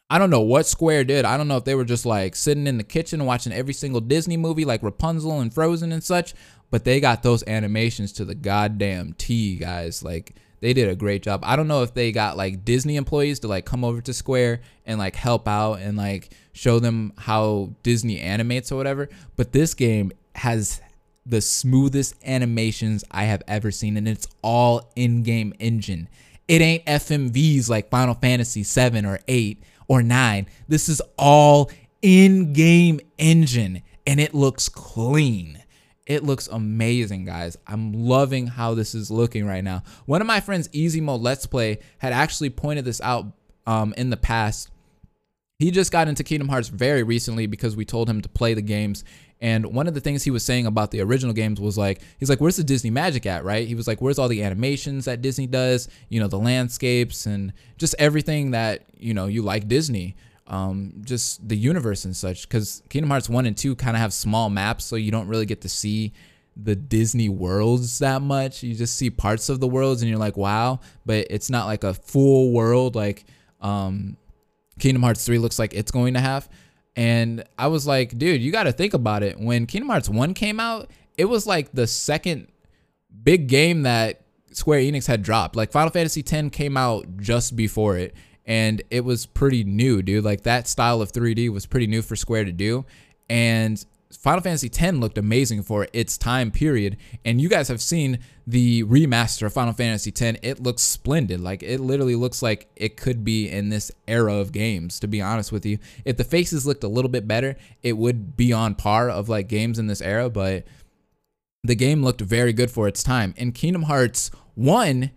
I 0.10 0.18
don't 0.18 0.32
know 0.32 0.42
what 0.42 0.66
Square 0.66 1.04
did. 1.06 1.24
I 1.24 1.38
don't 1.38 1.48
know 1.48 1.58
if 1.58 1.66
they 1.66 1.76
were 1.76 1.86
just 1.86 2.06
like 2.06 2.36
sitting 2.36 2.66
in 2.66 2.78
the 2.78 2.84
kitchen 2.84 3.26
watching 3.26 3.54
every 3.54 3.74
single 3.74 4.02
Disney 4.02 4.38
movie 4.38 4.66
like 4.66 4.82
Rapunzel 4.82 5.40
and 5.40 5.54
Frozen 5.54 5.92
and 5.92 6.04
such, 6.04 6.34
but 6.72 6.84
they 6.84 7.00
got 7.00 7.22
those 7.22 7.44
animations 7.48 8.12
to 8.14 8.26
the 8.26 8.34
goddamn 8.34 9.14
T, 9.14 9.58
guys. 9.58 10.02
Like 10.02 10.36
they 10.62 10.74
did 10.74 10.90
a 10.90 10.96
great 10.96 11.22
job. 11.22 11.42
I 11.44 11.56
don't 11.56 11.68
know 11.68 11.84
if 11.84 11.94
they 11.94 12.12
got 12.12 12.38
like 12.38 12.66
Disney 12.66 12.96
employees 12.96 13.40
to 13.42 13.48
like 13.48 13.66
come 13.66 13.84
over 13.84 14.02
to 14.02 14.14
Square 14.14 14.62
and 14.86 14.98
like 14.98 15.16
help 15.16 15.48
out 15.48 15.76
and 15.76 15.96
like 15.96 16.32
show 16.54 16.80
them 16.80 17.14
how 17.18 17.76
Disney 17.84 18.20
animates 18.20 18.72
or 18.72 18.78
whatever, 18.78 19.10
but 19.36 19.52
this 19.52 19.76
game 19.76 20.12
has 20.36 20.82
the 21.26 21.42
smoothest 21.42 22.16
animations 22.26 23.04
I 23.12 23.26
have 23.26 23.44
ever 23.48 23.70
seen 23.70 23.96
and 23.98 24.08
it's 24.08 24.28
all 24.42 24.92
in-game 24.96 25.54
engine. 25.60 26.10
It 26.48 26.62
ain't 26.62 26.86
FMVs 26.86 27.70
like 27.70 27.92
Final 27.92 28.16
Fantasy 28.16 28.64
7 28.64 29.06
or 29.06 29.20
8 29.28 29.62
or 29.90 30.02
nine. 30.02 30.48
This 30.70 30.88
is 30.88 31.02
all 31.18 31.70
in 32.02 32.54
game 32.54 33.02
engine 33.18 33.82
and 34.08 34.22
it 34.22 34.34
looks 34.34 34.70
clean. 34.70 35.62
It 36.06 36.24
looks 36.24 36.48
amazing, 36.48 37.26
guys. 37.26 37.58
I'm 37.68 37.94
loving 37.94 38.48
how 38.48 38.74
this 38.74 38.96
is 38.96 39.12
looking 39.12 39.46
right 39.46 39.64
now. 39.64 39.84
One 40.06 40.22
of 40.22 40.28
my 40.28 40.40
friends, 40.40 40.70
Easy 40.72 41.02
Mode 41.02 41.22
Let's 41.22 41.46
Play, 41.46 41.80
had 41.98 42.14
actually 42.14 42.50
pointed 42.50 42.86
this 42.86 43.02
out 43.02 43.26
um, 43.68 43.94
in 43.98 44.10
the 44.10 44.18
past. 44.18 44.70
He 45.60 45.72
just 45.72 45.92
got 45.92 46.08
into 46.08 46.24
Kingdom 46.24 46.50
Hearts 46.50 46.70
very 46.70 47.04
recently 47.04 47.46
because 47.46 47.76
we 47.76 47.86
told 47.86 48.10
him 48.10 48.22
to 48.22 48.30
play 48.30 48.54
the 48.54 48.62
games 48.62 49.04
and 49.42 49.74
one 49.74 49.88
of 49.88 49.94
the 49.94 50.02
things 50.02 50.24
he 50.24 50.32
was 50.32 50.44
saying 50.44 50.66
about 50.66 50.92
the 50.92 51.02
original 51.02 51.34
games 51.34 51.62
was 51.62 51.78
like, 51.78 52.02
he's 52.20 52.30
like, 52.30 52.42
where's 52.42 52.58
the 52.58 52.64
Disney 52.64 52.90
magic 52.90 53.26
at, 53.26 53.46
right? 53.46 53.68
He 53.68 53.76
was 53.76 53.88
like, 53.88 54.02
where's 54.02 54.20
all 54.20 54.28
the 54.28 54.44
animations 54.44 55.06
that 55.06 55.22
Disney 55.22 55.48
does, 55.48 55.88
you 56.10 56.20
know, 56.20 56.28
the 56.28 56.40
landscapes 56.40 57.26
and 57.26 57.54
just 57.78 57.96
everything 57.98 58.52
that, 58.52 58.84
you 58.98 59.14
know, 59.14 59.28
you 59.28 59.42
like 59.42 59.68
Disney. 59.68 60.16
Um, 60.48 60.94
just 61.06 61.48
the 61.48 61.56
universe 61.56 62.06
and 62.06 62.16
such. 62.16 62.50
Because 62.50 62.82
Kingdom 62.90 63.12
Hearts 63.12 63.30
1 63.30 63.46
and 63.46 63.56
2 63.56 63.76
kind 63.76 63.96
of 63.96 64.02
have 64.02 64.12
small 64.12 64.50
maps, 64.50 64.84
so 64.84 64.96
you 64.96 65.12
don't 65.12 65.28
really 65.28 65.46
get 65.46 65.62
to 65.62 65.70
see 65.70 66.12
the 66.58 66.76
Disney 66.76 67.30
worlds 67.30 68.00
that 68.00 68.22
much. 68.22 68.64
You 68.64 68.74
just 68.74 68.98
see 68.98 69.10
parts 69.10 69.48
of 69.48 69.60
the 69.62 69.68
worlds 69.68 70.02
and 70.02 70.10
you're 70.10 70.20
like, 70.20 70.36
wow, 70.36 70.80
but 71.06 71.28
it's 71.30 71.50
not 71.50 71.68
like 71.68 71.84
a 71.84 71.94
full 71.94 72.52
world 72.52 72.96
like 72.96 73.26
um, 73.62 74.18
Kingdom 74.80 75.04
Hearts 75.04 75.26
3 75.26 75.38
looks 75.38 75.60
like 75.60 75.74
it's 75.74 75.92
going 75.92 76.14
to 76.16 76.20
have. 76.20 76.50
And 76.96 77.44
I 77.58 77.68
was 77.68 77.88
like, 77.88 78.18
dude, 78.18 78.42
you 78.42 78.52
got 78.52 78.64
to 78.64 78.72
think 78.72 78.94
about 78.94 79.24
it. 79.24 79.40
When 79.40 79.66
Kingdom 79.66 79.90
Hearts 79.90 80.10
1 80.10 80.34
came 80.34 80.60
out, 80.60 80.90
it 81.18 81.26
was 81.26 81.46
like 81.46 81.72
the 81.72 81.88
second 81.88 82.48
big 83.24 83.48
game 83.48 83.84
that 83.84 84.22
Square 84.52 84.82
Enix 84.82 85.06
had 85.08 85.22
dropped. 85.22 85.56
Like 85.56 85.72
Final 85.72 85.92
Fantasy 85.92 86.24
X 86.26 86.50
came 86.56 86.78
out 86.78 87.06
just 87.18 87.56
before 87.56 87.98
it, 87.98 88.16
and 88.46 88.82
it 88.90 89.06
was 89.06 89.26
pretty 89.26 89.64
new, 89.64 90.02
dude. 90.02 90.24
Like 90.24 90.42
that 90.44 90.68
style 90.68 91.02
of 91.02 91.12
3D 91.12 91.50
was 91.50 91.66
pretty 91.66 91.88
new 91.88 92.02
for 92.02 92.16
Square 92.16 92.46
to 92.46 92.52
do. 92.52 92.86
And 93.30 93.84
Final 94.12 94.42
Fantasy 94.42 94.72
X 94.74 94.98
looked 94.98 95.20
amazing 95.20 95.62
for 95.62 95.88
its 95.94 96.18
time 96.18 96.50
period, 96.50 96.98
and 97.24 97.40
you 97.40 97.48
guys 97.48 97.68
have 97.68 97.82
seen 97.82 98.18
the 98.48 98.84
remaster 98.86 99.44
of 99.44 99.54
Final 99.54 99.74
Fantasy 99.74 100.10
X. 100.10 100.40
It 100.42 100.60
looks 100.60 100.82
splendid. 100.82 101.40
Like 101.40 101.62
it 101.62 101.80
literally 101.80 102.16
looks 102.16 102.42
like 102.42 102.70
it 102.76 102.98
could 102.98 103.24
be 103.24 103.48
in 103.50 103.70
this 103.70 103.92
era 104.08 104.34
of 104.34 104.52
games. 104.52 105.00
To 105.02 105.08
be 105.08 105.22
honest 105.22 105.52
with 105.52 105.64
you, 105.64 105.78
if 106.06 106.18
the 106.18 106.24
faces 106.24 106.66
looked 106.66 106.84
a 106.84 106.88
little 106.88 107.12
bit 107.12 107.28
better, 107.28 107.56
it 107.84 107.94
would 107.94 108.36
be 108.36 108.52
on 108.52 108.74
par 108.74 109.10
of 109.10 109.30
like 109.30 109.48
games 109.48 109.78
in 109.78 109.86
this 109.86 110.02
era. 110.02 110.28
But 110.28 110.66
the 111.64 111.76
game 111.76 112.04
looked 112.04 112.22
very 112.22 112.52
good 112.52 112.72
for 112.72 112.88
its 112.88 113.04
time. 113.04 113.36
And 113.38 113.54
Kingdom 113.54 113.84
Hearts 113.84 114.32
One 114.56 115.12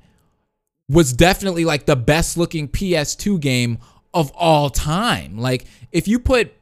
was 0.91 1.15
definitely 1.15 1.65
like 1.65 1.87
the 1.87 1.97
best 1.97 2.37
looking 2.37 2.69
PS2 2.69 3.41
game 3.41 3.79
of 4.13 4.31
all 4.33 4.69
time. 4.69 5.39
Like 5.39 5.65
if 5.93 6.07
you 6.07 6.19
put 6.19 6.53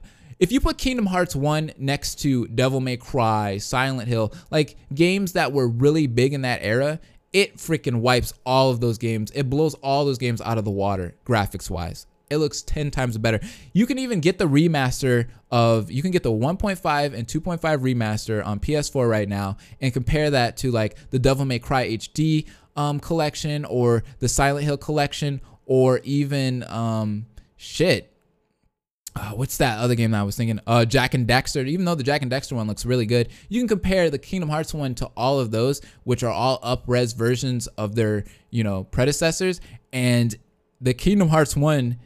if 0.41 0.51
you 0.51 0.59
put 0.59 0.79
Kingdom 0.79 1.05
Hearts 1.05 1.37
1 1.37 1.73
next 1.77 2.17
to 2.23 2.49
Devil 2.49 2.81
May 2.81 2.97
Cry, 2.97 3.59
Silent 3.59 4.09
Hill, 4.09 4.33
like 4.51 4.77
games 4.95 5.35
that 5.35 5.53
were 5.53 5.69
really 5.69 6.07
big 6.07 6.33
in 6.33 6.43
that 6.43 6.61
era, 6.63 6.99
it 7.35 7.59
freaking 7.59 7.97
wipes 7.97 8.33
all 8.47 8.71
of 8.71 8.81
those 8.81 8.97
games. 8.97 9.31
It 9.33 9.51
blows 9.51 9.75
all 9.75 10.07
those 10.07 10.17
games 10.17 10.41
out 10.41 10.57
of 10.57 10.65
the 10.65 10.71
water, 10.71 11.15
graphics 11.27 11.69
wise. 11.69 12.07
It 12.31 12.39
looks 12.39 12.63
10 12.63 12.91
times 12.91 13.19
better. 13.19 13.41
You 13.75 13.87
can 13.87 13.99
even 13.99 14.21
get 14.21 14.39
the 14.39 14.47
remaster 14.47 15.29
of, 15.51 15.91
you 15.91 16.01
can 16.01 16.11
get 16.11 16.23
the 16.23 16.33
1.5 16.33 17.13
and 17.13 17.27
2.5 17.27 17.61
remaster 17.61 18.45
on 18.45 18.61
PS4 18.61 19.09
right 19.11 19.29
now 19.29 19.59
and 19.81 19.93
compare 19.93 20.31
that 20.31 20.57
to 20.59 20.71
like 20.71 20.97
the 21.11 21.19
Devil 21.19 21.45
May 21.45 21.59
Cry 21.59 21.89
HD 21.89 22.47
um, 22.77 22.99
collection 22.99 23.67
or 23.67 24.05
the 24.21 24.29
Silent 24.29 24.65
Hill 24.65 24.79
collection 24.79 25.43
or 25.67 25.99
even, 26.05 26.63
um, 26.65 27.27
shit, 27.57 28.10
uh, 29.17 29.33
what's 29.33 29.57
that 29.57 29.79
other 29.79 29.95
game 29.95 30.13
that 30.13 30.21
I 30.21 30.23
was 30.23 30.37
thinking? 30.37 30.61
Uh, 30.67 30.85
Jak 30.85 31.15
and 31.15 31.27
Daxter. 31.27 31.67
Even 31.67 31.85
though 31.85 31.95
the 31.95 32.03
Jak 32.03 32.23
and 32.23 32.31
Daxter 32.31 32.53
one 32.53 32.67
looks 32.67 32.87
really 32.87 33.07
good, 33.07 33.29
you 33.49 33.61
can 33.61 33.69
compare 33.69 34.09
the 34.11 34.19
Kingdom 34.19 34.49
Hearts 34.49 34.73
one 34.73 34.95
to 34.97 35.07
all 35.17 35.41
of 35.41 35.51
those, 35.51 35.81
which 36.05 36.23
are 36.23 36.33
all 36.33 36.61
up-res 36.63 37.13
versions 37.13 37.67
of 37.69 37.95
their, 37.95 38.25
you 38.51 38.63
know, 38.63 38.85
predecessors. 38.85 39.61
And 39.93 40.35
the 40.81 40.95
Kingdom 40.95 41.29
Hearts 41.29 41.57
one 41.57 41.99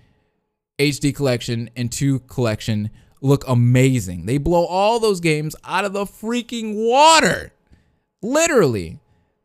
HD 0.78 1.14
collection 1.14 1.70
and 1.76 1.92
two 1.92 2.20
collection 2.20 2.90
look 3.20 3.44
amazing. 3.46 4.26
They 4.26 4.38
blow 4.38 4.64
all 4.64 4.99
those 4.99 5.20
games 5.20 5.54
out 5.64 5.84
of 5.84 5.92
the 5.92 6.04
freaking 6.04 6.75
water, 6.88 7.52
literally. 8.23 8.99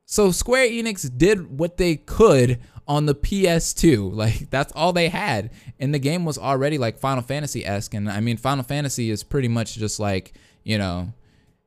So 0.06 0.32
Square 0.32 0.70
Enix 0.70 1.10
did 1.18 1.60
what 1.60 1.78
they 1.78 1.96
could 1.98 2.60
on 2.90 3.06
the 3.06 3.16
PS2. 3.16 4.14
Like 4.14 4.50
that's 4.50 4.74
all 4.76 4.92
they 4.92 5.08
had, 5.08 5.52
and 5.80 5.94
the 5.94 6.00
game 6.00 6.26
was 6.26 6.38
already 6.38 6.78
like 6.78 6.98
Final 6.98 7.24
Fantasy 7.24 7.66
esque. 7.66 7.94
And 7.94 8.10
I 8.10 8.20
mean, 8.20 8.36
Final 8.36 8.64
Fantasy 8.64 9.10
is 9.12 9.24
pretty 9.24 9.48
much 9.48 9.76
just 9.76 9.98
like 10.00 10.34
you 10.64 10.78
know 10.78 11.14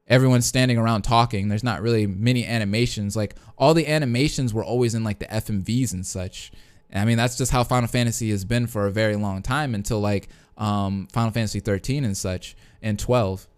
everyone's 0.07 0.45
standing 0.45 0.77
around 0.77 1.03
talking. 1.03 1.49
There's 1.49 1.65
not 1.65 1.81
really 1.81 2.07
many 2.07 2.45
animations. 2.45 3.17
Like 3.17 3.37
all 3.57 3.73
the 3.73 3.87
animations 3.87 4.53
were 4.53 4.65
always 4.65 4.95
in 4.95 5.05
like 5.05 5.21
the 5.21 5.27
FMVs 5.27 5.95
and 5.95 6.05
such. 6.05 6.53
I 6.95 7.07
mean, 7.07 7.17
that's 7.17 7.39
just 7.39 7.53
how 7.53 7.65
Final 7.65 7.89
Fantasy 7.89 8.31
has 8.31 8.45
been 8.45 8.67
for 8.67 8.87
a 8.87 8.91
very 8.91 9.17
long 9.17 9.41
time 9.41 9.75
until 9.75 10.01
like 10.01 10.29
um, 10.59 11.09
Final 11.11 11.31
Fantasy 11.31 11.61
13 11.61 12.05
and 12.05 12.15
such 12.15 12.55
and 12.83 12.99
12. 12.99 13.49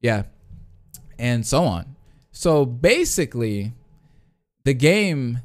Yeah. 0.00 0.24
And 1.18 1.44
so 1.44 1.64
on. 1.64 1.96
So 2.30 2.64
basically, 2.64 3.72
the 4.62 4.74
game 4.74 5.40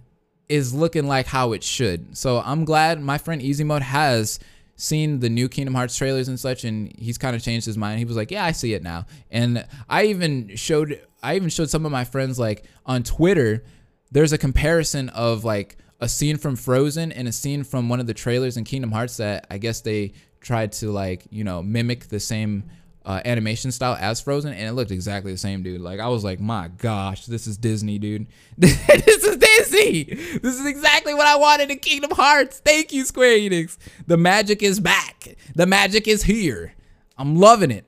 is 0.49 0.73
looking 0.73 1.07
like 1.07 1.27
how 1.27 1.53
it 1.53 1.63
should. 1.63 2.17
So 2.17 2.41
I'm 2.43 2.65
glad 2.65 3.01
my 3.01 3.17
friend 3.17 3.41
Easy 3.41 3.63
Mode 3.63 3.81
has 3.81 4.39
seen 4.75 5.19
the 5.19 5.29
new 5.29 5.47
Kingdom 5.47 5.73
Hearts 5.73 5.97
trailers 5.97 6.27
and 6.27 6.39
such, 6.39 6.63
and 6.63 6.93
he's 6.97 7.17
kind 7.17 7.35
of 7.35 7.41
changed 7.41 7.65
his 7.65 7.77
mind. 7.77 7.99
He 7.99 8.05
was 8.05 8.15
like, 8.15 8.31
"Yeah, 8.31 8.45
I 8.45 8.51
see 8.51 8.73
it 8.73 8.83
now." 8.83 9.05
And 9.31 9.65
I 9.89 10.05
even 10.05 10.55
showed, 10.55 11.01
I 11.23 11.35
even 11.35 11.49
showed 11.49 11.69
some 11.69 11.85
of 11.85 11.91
my 11.91 12.03
friends 12.03 12.37
like 12.37 12.65
on 12.85 13.03
Twitter. 13.03 13.63
There's 14.11 14.33
a 14.33 14.37
comparison 14.37 15.09
of 15.09 15.43
like 15.43 15.77
a 15.99 16.09
scene 16.09 16.37
from 16.37 16.55
Frozen 16.55 17.11
and 17.11 17.27
a 17.27 17.31
scene 17.31 17.63
from 17.63 17.89
one 17.89 17.99
of 17.99 18.07
the 18.07 18.13
trailers 18.13 18.57
in 18.57 18.63
Kingdom 18.63 18.91
Hearts 18.91 19.17
that 19.17 19.47
I 19.49 19.57
guess 19.57 19.81
they 19.81 20.13
tried 20.41 20.71
to 20.73 20.91
like 20.91 21.25
you 21.31 21.43
know 21.43 21.63
mimic 21.63 22.07
the 22.09 22.19
same 22.19 22.63
uh, 23.05 23.21
animation 23.23 23.71
style 23.71 23.95
as 23.99 24.19
Frozen, 24.19 24.53
and 24.53 24.67
it 24.67 24.73
looked 24.73 24.91
exactly 24.91 25.31
the 25.31 25.37
same, 25.37 25.61
dude. 25.63 25.81
Like 25.81 25.99
I 25.99 26.07
was 26.07 26.23
like, 26.23 26.39
my 26.39 26.69
gosh, 26.69 27.25
this 27.25 27.47
is 27.47 27.57
Disney, 27.57 27.99
dude. 27.99 28.27
this 28.57 28.87
is 28.89 29.37
Disney. 29.37 30.03
This 30.03 30.59
is 30.59 30.65
exactly 30.65 31.13
what 31.13 31.27
I 31.27 31.35
wanted 31.35 31.69
in 31.71 31.79
Kingdom 31.79 32.11
Hearts. 32.11 32.59
Thank 32.59 32.91
you, 32.91 33.05
Square 33.05 33.37
Enix. 33.37 33.77
The 34.07 34.17
magic 34.17 34.63
is 34.63 34.79
back. 34.79 35.35
The 35.55 35.67
magic 35.67 36.07
is 36.07 36.23
here. 36.23 36.73
I'm 37.17 37.35
loving 37.37 37.71
it. 37.71 37.85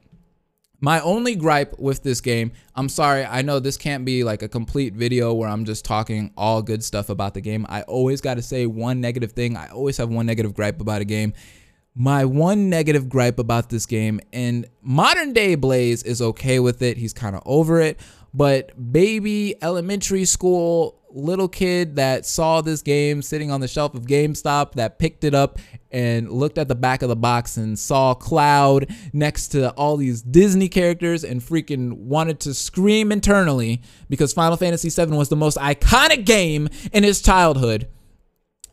My 0.79 0.99
only 1.01 1.35
gripe 1.35 1.79
with 1.79 2.03
this 2.03 2.21
game, 2.21 2.51
I'm 2.75 2.87
sorry, 2.87 3.25
I 3.25 3.41
know 3.41 3.59
this 3.59 3.77
can't 3.77 4.05
be 4.05 4.23
like 4.23 4.43
a 4.43 4.47
complete 4.47 4.93
video 4.93 5.33
where 5.33 5.49
I'm 5.49 5.65
just 5.65 5.83
talking 5.83 6.31
all 6.37 6.61
good 6.61 6.83
stuff 6.83 7.09
about 7.09 7.33
the 7.33 7.41
game. 7.41 7.65
I 7.67 7.81
always 7.81 8.21
got 8.21 8.35
to 8.35 8.43
say 8.43 8.67
one 8.67 9.01
negative 9.01 9.31
thing. 9.31 9.57
I 9.57 9.69
always 9.69 9.97
have 9.97 10.09
one 10.09 10.27
negative 10.27 10.53
gripe 10.53 10.79
about 10.79 11.01
a 11.01 11.05
game 11.05 11.33
my 11.97 12.25
one 12.25 12.69
negative 12.69 13.09
gripe 13.09 13.39
about 13.39 13.69
this 13.69 13.87
game, 13.87 14.21
and 14.31 14.67
modern 14.81 15.33
day 15.33 15.55
Blaze 15.55 16.03
is 16.03 16.21
okay 16.21 16.59
with 16.59 16.81
it. 16.83 16.97
He's 16.97 17.13
kind 17.13 17.35
of 17.35 17.41
over 17.45 17.81
it. 17.81 17.99
But 18.33 18.91
baby 18.93 19.55
elementary 19.63 20.25
school 20.25 21.01
little 21.09 21.47
kid 21.47 21.95
that 21.95 22.25
saw 22.25 22.61
this 22.61 22.83
game 22.83 23.23
sitting 23.23 23.49
on 23.49 23.61
the 23.61 23.67
shelf 23.67 23.95
of 23.95 24.05
GameStop 24.05 24.73
that 24.73 24.99
picked 24.99 25.23
it 25.23 25.33
up 25.33 25.57
and 25.89 26.31
looked 26.31 26.59
at 26.59 26.67
the 26.67 26.75
back 26.75 27.01
of 27.01 27.09
the 27.09 27.15
box 27.15 27.57
and 27.57 27.79
saw 27.79 28.13
Cloud 28.13 28.93
next 29.13 29.47
to 29.49 29.71
all 29.71 29.97
these 29.97 30.21
Disney 30.21 30.69
characters 30.69 31.23
and 31.23 31.41
freaking 31.41 31.93
wanted 31.93 32.39
to 32.41 32.53
scream 32.53 33.11
internally 33.11 33.81
because 34.09 34.33
Final 34.33 34.57
Fantasy 34.57 34.89
VII 34.89 35.15
was 35.15 35.29
the 35.29 35.35
most 35.35 35.57
iconic 35.57 36.25
game 36.25 36.69
in 36.93 37.03
his 37.03 37.21
childhood 37.21 37.87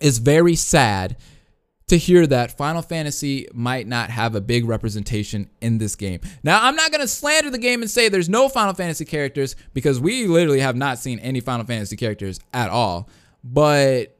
is 0.00 0.18
very 0.18 0.56
sad 0.56 1.16
to 1.88 1.98
hear 1.98 2.26
that 2.26 2.56
Final 2.56 2.82
Fantasy 2.82 3.46
might 3.52 3.86
not 3.86 4.10
have 4.10 4.34
a 4.34 4.40
big 4.40 4.66
representation 4.66 5.50
in 5.60 5.78
this 5.78 5.96
game. 5.96 6.20
Now, 6.42 6.64
I'm 6.64 6.76
not 6.76 6.90
going 6.90 7.02
to 7.02 7.08
slander 7.08 7.50
the 7.50 7.58
game 7.58 7.82
and 7.82 7.90
say 7.90 8.08
there's 8.08 8.28
no 8.28 8.48
Final 8.48 8.74
Fantasy 8.74 9.04
characters 9.04 9.54
because 9.74 10.00
we 10.00 10.26
literally 10.26 10.60
have 10.60 10.76
not 10.76 10.98
seen 10.98 11.18
any 11.18 11.40
Final 11.40 11.66
Fantasy 11.66 11.96
characters 11.96 12.40
at 12.54 12.70
all. 12.70 13.08
But 13.42 14.16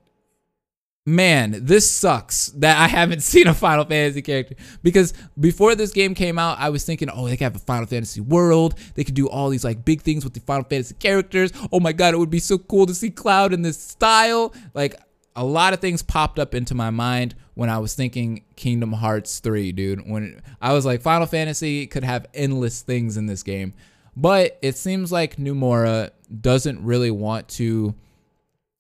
man, 1.07 1.65
this 1.65 1.91
sucks 1.91 2.49
that 2.49 2.79
I 2.79 2.89
haven't 2.89 3.21
seen 3.23 3.47
a 3.47 3.55
Final 3.55 3.85
Fantasy 3.87 4.21
character 4.21 4.57
because 4.83 5.15
before 5.39 5.75
this 5.75 5.93
game 5.93 6.15
came 6.15 6.39
out, 6.39 6.59
I 6.59 6.69
was 6.69 6.85
thinking, 6.85 7.09
oh, 7.11 7.25
they 7.27 7.37
could 7.37 7.45
have 7.45 7.57
a 7.57 7.61
Final 7.61 7.87
Fantasy 7.87 8.21
world. 8.21 8.75
They 8.95 9.05
could 9.05 9.15
do 9.15 9.29
all 9.29 9.49
these 9.49 9.65
like 9.65 9.85
big 9.85 10.03
things 10.03 10.25
with 10.25 10.35
the 10.35 10.41
Final 10.41 10.65
Fantasy 10.65 10.95
characters. 10.97 11.51
Oh 11.73 11.81
my 11.81 11.93
God, 11.93 12.13
it 12.13 12.19
would 12.19 12.31
be 12.31 12.41
so 12.41 12.59
cool 12.59 12.85
to 12.87 12.95
see 12.95 13.11
Cloud 13.11 13.55
in 13.55 13.63
this 13.63 13.81
style. 13.81 14.55
Like, 14.75 14.97
a 15.37 15.45
lot 15.45 15.73
of 15.73 15.81
things 15.81 16.03
popped 16.03 16.39
up 16.39 16.55
into 16.55 16.75
my 16.75 16.91
mind 16.91 17.35
when 17.55 17.69
I 17.69 17.79
was 17.79 17.95
thinking 17.95 18.45
Kingdom 18.57 18.93
Hearts 18.93 19.41
3, 19.41 19.73
dude. 19.73 20.09
When 20.09 20.41
I 20.61 20.73
was 20.73 20.87
like, 20.87 21.03
Final 21.03 21.27
Fantasy 21.27 21.87
could 21.87 22.05
have 22.05 22.27
endless 22.35 22.83
things 22.83 23.17
in 23.17 23.27
this 23.27 23.43
game. 23.43 23.75
But 24.17 24.59
it 24.63 24.77
seems 24.77 25.11
like 25.11 25.37
Nomura 25.37 26.11
doesn't 26.41 26.85
really 26.85 27.11
want 27.11 27.49
to 27.49 27.95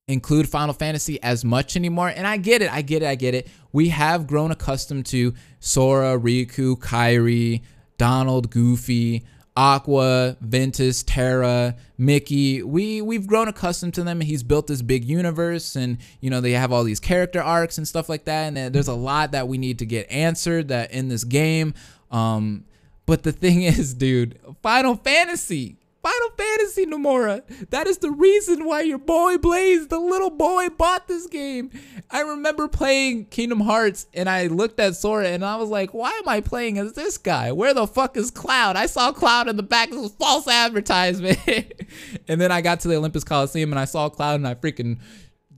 include 0.07 0.49
Final 0.49 0.75
Fantasy 0.75 1.21
as 1.23 1.45
much 1.45 1.77
anymore. 1.77 2.09
And 2.09 2.27
I 2.27 2.37
get 2.37 2.63
it, 2.63 2.73
I 2.73 2.83
get 2.83 3.03
it, 3.03 3.07
I 3.07 3.15
get 3.17 3.35
it. 3.35 3.49
We 3.73 3.89
have 3.89 4.27
grown 4.27 4.53
accustomed 4.53 5.07
to 5.07 5.35
Sora, 5.59 6.19
Riku, 6.19 6.77
Kairi, 6.77 7.63
Donald, 7.99 8.51
Goofy, 8.51 9.25
Aqua, 9.57 10.37
Ventus, 10.41 11.05
Terra, 11.05 11.77
Mickey, 11.97 12.63
we 12.63 13.01
we've 13.01 13.27
grown 13.27 13.47
accustomed 13.47 13.95
to 13.95 14.03
them. 14.03 14.21
He's 14.21 14.43
built 14.43 14.67
this 14.67 14.83
big 14.83 15.05
universe, 15.05 15.77
and 15.77 15.99
you 16.21 16.29
know 16.29 16.41
they 16.41 16.53
have 16.53 16.73
all 16.73 16.83
these 16.83 17.01
character 17.01 17.41
arcs 17.41 17.79
and 17.79 17.87
stuff 17.87 18.09
like 18.09 18.25
that. 18.25 18.57
And 18.57 18.75
there's 18.75 18.89
a 18.89 18.95
lot 18.95 19.33
that 19.33 19.47
we 19.47 19.59
need 19.59 19.79
to 19.79 19.87
get 19.87 20.11
answered 20.11 20.69
that 20.69 20.91
in 20.91 21.09
this 21.09 21.23
game. 21.23 21.75
Um, 22.11 22.65
but 23.07 23.23
the 23.23 23.33
thing 23.33 23.63
is, 23.65 23.95
dude, 23.95 24.41
Final 24.63 24.97
Fantasy 24.97 25.79
Final 26.05 26.31
Fantasy 26.37 26.85
Nomura. 26.85 27.71
That 27.71 27.87
is 27.87 27.97
the 27.97 28.11
reason 28.11 28.67
why 28.67 28.83
your 28.83 28.99
boy 28.99 29.39
Blaze, 29.39 29.89
the 29.89 29.99
little 29.99 30.29
boy, 30.29 30.69
bought 30.69 31.09
this 31.09 31.27
game. 31.27 31.71
I 32.11 32.21
remember 32.21 32.69
playing 32.69 33.27
Kingdom 33.27 33.61
Hearts 33.61 34.07
and 34.13 34.29
I 34.29 34.49
looked 34.49 34.79
at 34.79 34.97
Sora 34.97 35.29
and 35.29 35.43
I 35.43 35.57
was 35.57 35.71
like, 35.71 35.95
why 35.95 36.11
am 36.11 36.29
I 36.29 36.43
playing 36.43 36.77
as 36.77 36.93
this 36.93 37.17
guy? 37.17 37.53
Where 37.53 37.73
the 37.73 37.87
fuck 37.87 38.19
is 38.19 38.31
Cloud? 38.31 38.77
I 38.77 38.85
saw 38.85 39.13
Cloud 39.13 39.49
in 39.49 39.57
the 39.57 39.63
back. 39.63 39.91
This 39.91 39.99
was 39.99 40.13
false 40.13 40.47
advertisement. 40.47 41.39
and 42.29 42.39
then 42.39 42.53
I 42.53 42.61
got 42.61 42.81
to 42.81 42.89
the 42.89 42.97
Olympus 42.97 43.25
Coliseum 43.25 43.73
and 43.73 43.81
I 43.81 43.87
saw 43.87 44.11
Cloud 44.11 44.35
and 44.35 44.47
I 44.47 44.57
freaking 44.57 44.99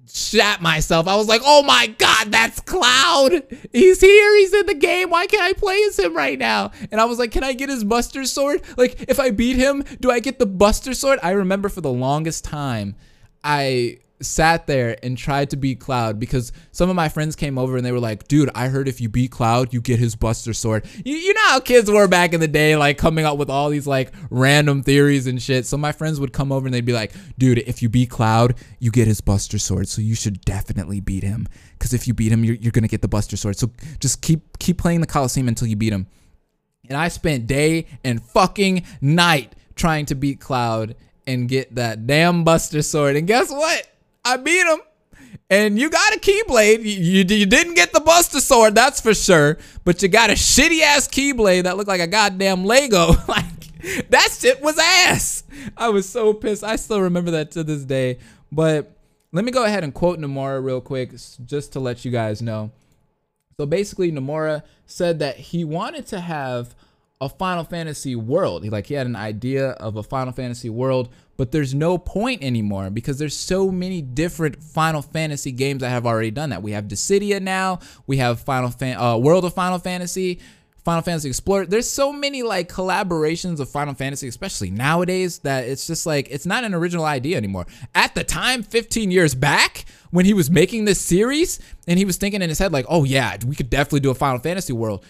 shat 0.08 0.60
myself. 0.60 1.08
I 1.08 1.16
was 1.16 1.28
like, 1.28 1.42
oh 1.44 1.62
my 1.62 1.88
god, 1.98 2.30
that's 2.30 2.60
Cloud. 2.60 3.42
He's 3.72 4.00
here. 4.00 4.36
He's 4.36 4.54
in 4.54 4.66
the 4.66 4.74
game. 4.74 5.10
Why 5.10 5.26
can't 5.26 5.42
I 5.42 5.52
play 5.52 5.82
as 5.84 5.98
him 5.98 6.16
right 6.16 6.38
now? 6.38 6.70
And 6.90 7.00
I 7.00 7.04
was 7.04 7.18
like, 7.18 7.30
can 7.32 7.44
I 7.44 7.52
get 7.52 7.68
his 7.68 7.84
Buster 7.84 8.24
Sword? 8.24 8.62
Like, 8.76 9.04
if 9.08 9.18
I 9.18 9.30
beat 9.30 9.56
him, 9.56 9.84
do 10.00 10.10
I 10.10 10.20
get 10.20 10.38
the 10.38 10.46
Buster 10.46 10.94
Sword? 10.94 11.18
I 11.22 11.30
remember 11.30 11.68
for 11.68 11.80
the 11.80 11.92
longest 11.92 12.44
time, 12.44 12.96
I 13.42 13.98
sat 14.20 14.66
there 14.66 14.96
and 15.02 15.16
tried 15.16 15.50
to 15.50 15.56
beat 15.56 15.80
Cloud 15.80 16.18
because 16.18 16.52
some 16.72 16.88
of 16.88 16.96
my 16.96 17.08
friends 17.08 17.36
came 17.36 17.58
over 17.58 17.76
and 17.76 17.84
they 17.84 17.92
were 17.92 18.00
like, 18.00 18.28
dude, 18.28 18.50
I 18.54 18.68
heard 18.68 18.88
if 18.88 19.00
you 19.00 19.08
beat 19.08 19.30
Cloud, 19.30 19.72
you 19.72 19.80
get 19.80 19.98
his 19.98 20.14
Buster 20.14 20.52
Sword. 20.52 20.86
You, 21.04 21.16
you 21.16 21.34
know 21.34 21.48
how 21.48 21.60
kids 21.60 21.90
were 21.90 22.08
back 22.08 22.32
in 22.32 22.40
the 22.40 22.48
day, 22.48 22.76
like 22.76 22.98
coming 22.98 23.24
up 23.24 23.38
with 23.38 23.50
all 23.50 23.68
these 23.68 23.86
like 23.86 24.12
random 24.30 24.82
theories 24.82 25.26
and 25.26 25.40
shit. 25.40 25.66
So 25.66 25.76
my 25.76 25.92
friends 25.92 26.18
would 26.20 26.32
come 26.32 26.52
over 26.52 26.66
and 26.66 26.74
they'd 26.74 26.84
be 26.84 26.92
like, 26.92 27.12
dude, 27.38 27.58
if 27.58 27.82
you 27.82 27.88
beat 27.88 28.10
Cloud, 28.10 28.54
you 28.78 28.90
get 28.90 29.06
his 29.06 29.20
Buster 29.20 29.58
Sword. 29.58 29.88
So 29.88 30.00
you 30.00 30.14
should 30.14 30.40
definitely 30.42 31.00
beat 31.00 31.22
him. 31.22 31.46
Because 31.72 31.92
if 31.92 32.08
you 32.08 32.14
beat 32.14 32.32
him, 32.32 32.44
you're, 32.44 32.56
you're 32.56 32.72
going 32.72 32.82
to 32.82 32.88
get 32.88 33.02
the 33.02 33.08
Buster 33.08 33.36
Sword. 33.36 33.56
So 33.56 33.70
just 34.00 34.22
keep, 34.22 34.58
keep 34.58 34.78
playing 34.78 35.00
the 35.00 35.06
Coliseum 35.06 35.48
until 35.48 35.68
you 35.68 35.76
beat 35.76 35.92
him. 35.92 36.06
And 36.88 36.96
I 36.96 37.08
spent 37.08 37.46
day 37.46 37.86
and 38.04 38.22
fucking 38.22 38.84
night 39.00 39.54
trying 39.74 40.06
to 40.06 40.14
beat 40.14 40.40
Cloud 40.40 40.94
and 41.26 41.48
get 41.48 41.74
that 41.74 42.06
damn 42.06 42.44
Buster 42.44 42.82
Sword. 42.82 43.16
And 43.16 43.26
guess 43.26 43.50
what? 43.50 43.88
I 44.26 44.36
beat 44.36 44.66
him. 44.66 44.80
and 45.48 45.78
you 45.78 45.88
got 45.88 46.14
a 46.14 46.18
Keyblade. 46.18 46.80
You, 46.82 47.24
you, 47.24 47.24
you 47.24 47.46
didn't 47.46 47.74
get 47.74 47.92
the 47.92 48.00
Buster 48.00 48.40
Sword, 48.40 48.74
that's 48.74 49.00
for 49.00 49.14
sure. 49.14 49.58
But 49.84 50.02
you 50.02 50.08
got 50.08 50.30
a 50.30 50.34
shitty 50.34 50.80
ass 50.80 51.06
Keyblade 51.06 51.62
that 51.62 51.76
looked 51.76 51.88
like 51.88 52.00
a 52.00 52.06
goddamn 52.06 52.64
Lego. 52.64 53.12
like 53.28 54.08
that 54.10 54.36
shit 54.36 54.60
was 54.60 54.78
ass. 54.78 55.44
I 55.76 55.88
was 55.90 56.08
so 56.08 56.34
pissed. 56.34 56.64
I 56.64 56.76
still 56.76 57.00
remember 57.00 57.30
that 57.32 57.52
to 57.52 57.62
this 57.62 57.84
day. 57.84 58.18
But 58.50 58.90
let 59.32 59.44
me 59.44 59.52
go 59.52 59.64
ahead 59.64 59.84
and 59.84 59.94
quote 59.94 60.18
Nomura 60.18 60.62
real 60.64 60.80
quick, 60.80 61.12
just 61.44 61.72
to 61.72 61.80
let 61.80 62.04
you 62.04 62.10
guys 62.10 62.42
know. 62.42 62.72
So 63.58 63.64
basically, 63.64 64.12
Nomura 64.12 64.62
said 64.86 65.20
that 65.20 65.36
he 65.36 65.64
wanted 65.64 66.06
to 66.08 66.20
have 66.20 66.74
a 67.20 67.28
Final 67.28 67.64
Fantasy 67.64 68.14
world. 68.14 68.62
He 68.62 68.70
like 68.70 68.86
he 68.86 68.94
had 68.94 69.06
an 69.06 69.16
idea 69.16 69.70
of 69.70 69.96
a 69.96 70.02
Final 70.02 70.32
Fantasy 70.32 70.68
world, 70.68 71.08
but 71.36 71.50
there's 71.50 71.74
no 71.74 71.96
point 71.98 72.42
anymore 72.42 72.90
because 72.90 73.18
there's 73.18 73.36
so 73.36 73.70
many 73.70 74.02
different 74.02 74.62
Final 74.62 75.02
Fantasy 75.02 75.52
games 75.52 75.80
that 75.80 75.90
have 75.90 76.06
already 76.06 76.30
done 76.30 76.50
that. 76.50 76.62
We 76.62 76.72
have 76.72 76.84
Dissidia 76.84 77.40
now, 77.40 77.80
we 78.06 78.18
have 78.18 78.40
Final 78.40 78.70
Fan 78.70 78.98
uh, 78.98 79.16
World 79.16 79.46
of 79.46 79.54
Final 79.54 79.78
Fantasy, 79.78 80.40
Final 80.84 81.02
Fantasy 81.02 81.28
Explorer. 81.28 81.64
There's 81.64 81.88
so 81.88 82.12
many 82.12 82.42
like 82.42 82.68
collaborations 82.68 83.60
of 83.60 83.70
Final 83.70 83.94
Fantasy, 83.94 84.28
especially 84.28 84.70
nowadays, 84.70 85.38
that 85.38 85.64
it's 85.64 85.86
just 85.86 86.04
like 86.04 86.28
it's 86.30 86.46
not 86.46 86.64
an 86.64 86.74
original 86.74 87.06
idea 87.06 87.38
anymore. 87.38 87.66
At 87.94 88.14
the 88.14 88.24
time, 88.24 88.62
15 88.62 89.10
years 89.10 89.34
back, 89.34 89.86
when 90.10 90.26
he 90.26 90.34
was 90.34 90.50
making 90.50 90.84
this 90.84 91.00
series, 91.00 91.60
and 91.88 91.98
he 91.98 92.04
was 92.04 92.18
thinking 92.18 92.42
in 92.42 92.50
his 92.50 92.58
head 92.58 92.72
like, 92.72 92.86
"Oh 92.90 93.04
yeah, 93.04 93.38
we 93.46 93.56
could 93.56 93.70
definitely 93.70 94.00
do 94.00 94.10
a 94.10 94.14
Final 94.14 94.38
Fantasy 94.38 94.74
world." 94.74 95.02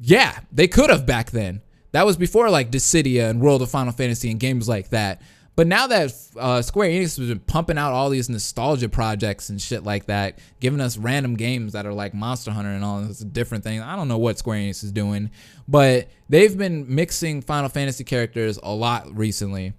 Yeah, 0.00 0.38
they 0.50 0.68
could 0.68 0.90
have 0.90 1.06
back 1.06 1.30
then. 1.30 1.62
That 1.92 2.06
was 2.06 2.16
before 2.16 2.48
like 2.50 2.70
Dissidia 2.70 3.28
and 3.28 3.40
World 3.40 3.62
of 3.62 3.70
Final 3.70 3.92
Fantasy 3.92 4.30
and 4.30 4.40
games 4.40 4.68
like 4.68 4.88
that. 4.90 5.20
But 5.54 5.66
now 5.66 5.86
that 5.86 6.14
uh, 6.38 6.62
Square 6.62 6.88
Enix 6.88 7.18
has 7.18 7.28
been 7.28 7.40
pumping 7.40 7.76
out 7.76 7.92
all 7.92 8.08
these 8.08 8.30
nostalgia 8.30 8.88
projects 8.88 9.50
and 9.50 9.60
shit 9.60 9.84
like 9.84 10.06
that, 10.06 10.38
giving 10.60 10.80
us 10.80 10.96
random 10.96 11.36
games 11.36 11.74
that 11.74 11.84
are 11.84 11.92
like 11.92 12.14
Monster 12.14 12.52
Hunter 12.52 12.70
and 12.70 12.82
all 12.82 13.02
this 13.02 13.18
different 13.18 13.62
things, 13.62 13.82
I 13.82 13.94
don't 13.94 14.08
know 14.08 14.16
what 14.16 14.38
Square 14.38 14.60
Enix 14.60 14.82
is 14.82 14.92
doing, 14.92 15.30
but 15.68 16.08
they've 16.30 16.56
been 16.56 16.94
mixing 16.94 17.42
Final 17.42 17.68
Fantasy 17.68 18.02
characters 18.02 18.58
a 18.62 18.72
lot 18.72 19.14
recently. 19.14 19.74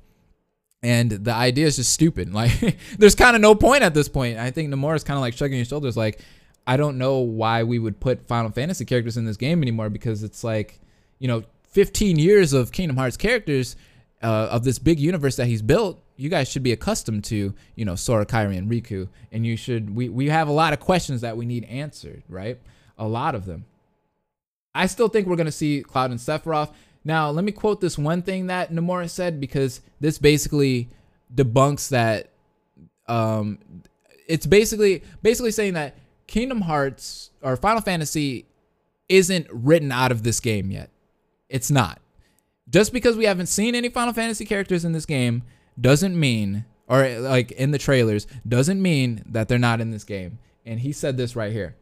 And 0.84 1.10
the 1.10 1.34
idea 1.34 1.65
is 1.65 1.77
just 1.77 1.91
stupid. 1.91 2.32
Like, 2.34 2.77
there's 3.00 3.15
kind 3.15 3.36
of 3.36 3.41
no 3.41 3.55
point 3.55 3.82
at 3.82 3.96
this 3.96 4.10
point. 4.10 4.38
I 4.38 4.51
think 4.51 4.72
Nomura 4.72 4.96
is 4.96 5.03
kind 5.03 5.17
of 5.17 5.22
like 5.22 5.34
shrugging 5.34 5.58
his 5.58 5.70
shoulders, 5.70 5.98
like, 5.98 6.22
I 6.65 6.77
don't 6.77 6.98
know 6.98 7.20
why 7.20 7.63
we 7.63 7.79
would 7.79 8.00
put 8.00 8.25
Final 8.25 8.51
Fantasy 8.51 8.86
characters 8.86 9.17
in 9.17 9.25
this 9.25 9.38
game 9.38 9.62
anymore 9.62 9.89
because 9.89 10.24
it's 10.24 10.43
like, 10.43 10.79
you 11.20 11.27
know, 11.27 11.43
15 11.72 12.17
years 12.17 12.53
of 12.53 12.72
Kingdom 12.72 12.98
Hearts 12.98 13.17
characters 13.17 13.75
uh, 14.22 14.48
of 14.51 14.63
this 14.63 14.79
big 14.79 15.00
universe 15.00 15.36
that 15.36 15.48
he's 15.48 15.62
built, 15.62 16.01
you 16.15 16.29
guys 16.29 16.48
should 16.48 16.63
be 16.63 16.72
accustomed 16.72 17.24
to, 17.25 17.53
you 17.75 17.86
know, 17.86 17.96
Sora, 17.96 18.25
Kairi, 18.25 18.58
and 18.58 18.72
Riku. 18.72 19.10
And 19.32 19.46
you 19.46 19.58
should, 19.58 19.93
we, 19.93 20.08
we 20.08 20.29
have 20.29 20.48
a 20.48 20.51
lot 20.51 20.72
of 20.72 20.79
questions 20.79 21.22
that 21.22 21.36
we 21.36 21.46
need 21.46 21.65
answered, 21.65 22.24
right? 22.29 22.60
A 22.98 23.08
lot 23.08 23.36
of 23.36 23.46
them. 23.46 23.65
I 24.74 24.86
still 24.86 25.10
think 25.10 25.27
we're 25.27 25.36
going 25.36 25.46
to 25.46 25.51
see 25.51 25.82
Cloud 25.82 26.12
and 26.12 26.20
Sephiroth. 26.20 26.72
Now, 27.03 27.29
let 27.32 27.43
me 27.43 27.51
quote 27.51 27.82
this 27.82 27.98
one 27.98 28.22
thing 28.22 28.48
that 28.48 28.72
Nomura 28.72 29.10
said 29.10 29.41
because 29.41 29.82
this 30.00 30.17
basically 30.17 30.89
debunks 31.34 31.89
that. 31.89 32.29
Um, 33.08 33.60
it's 34.25 34.46
basically 34.46 35.03
basically 35.22 35.51
saying 35.51 35.74
that 35.74 35.98
Kingdom 36.34 36.62
Hearts 36.62 37.30
or 37.44 37.56
Final 37.56 37.84
Fantasy 37.84 38.48
isn't 39.08 39.46
written 39.52 39.92
out 39.92 40.12
of 40.12 40.24
this 40.24 40.40
game 40.40 40.72
yet. 40.72 40.90
It's 41.48 41.70
not. 41.70 42.02
Just 42.68 42.92
because 42.92 43.16
we 43.16 43.25
haven't 43.25 43.50
seen 43.50 43.75
any 43.75 43.88
Final 43.88 44.13
Fantasy 44.13 44.44
characters 44.44 44.84
in 44.84 44.94
this 44.94 45.06
game 45.06 45.44
doesn't 45.80 46.20
mean, 46.20 46.66
or 46.88 47.08
like 47.20 47.52
in 47.52 47.70
the 47.70 47.78
trailers, 47.78 48.25
doesn't 48.48 48.82
mean 48.82 49.22
that 49.28 49.48
they're 49.48 49.60
not 49.60 49.80
in 49.80 49.92
this 49.92 50.04
game. 50.04 50.40
And 50.66 50.80
he 50.80 50.92
said 50.92 51.18
this 51.18 51.36
right 51.36 51.52
here. 51.52 51.75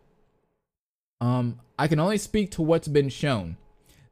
Um, 1.22 1.62
I 1.79 1.88
can 1.88 2.01
only 2.01 2.17
speak 2.17 2.51
to 2.51 2.62
what's 2.62 2.89
been 2.89 3.08
shown. 3.08 3.55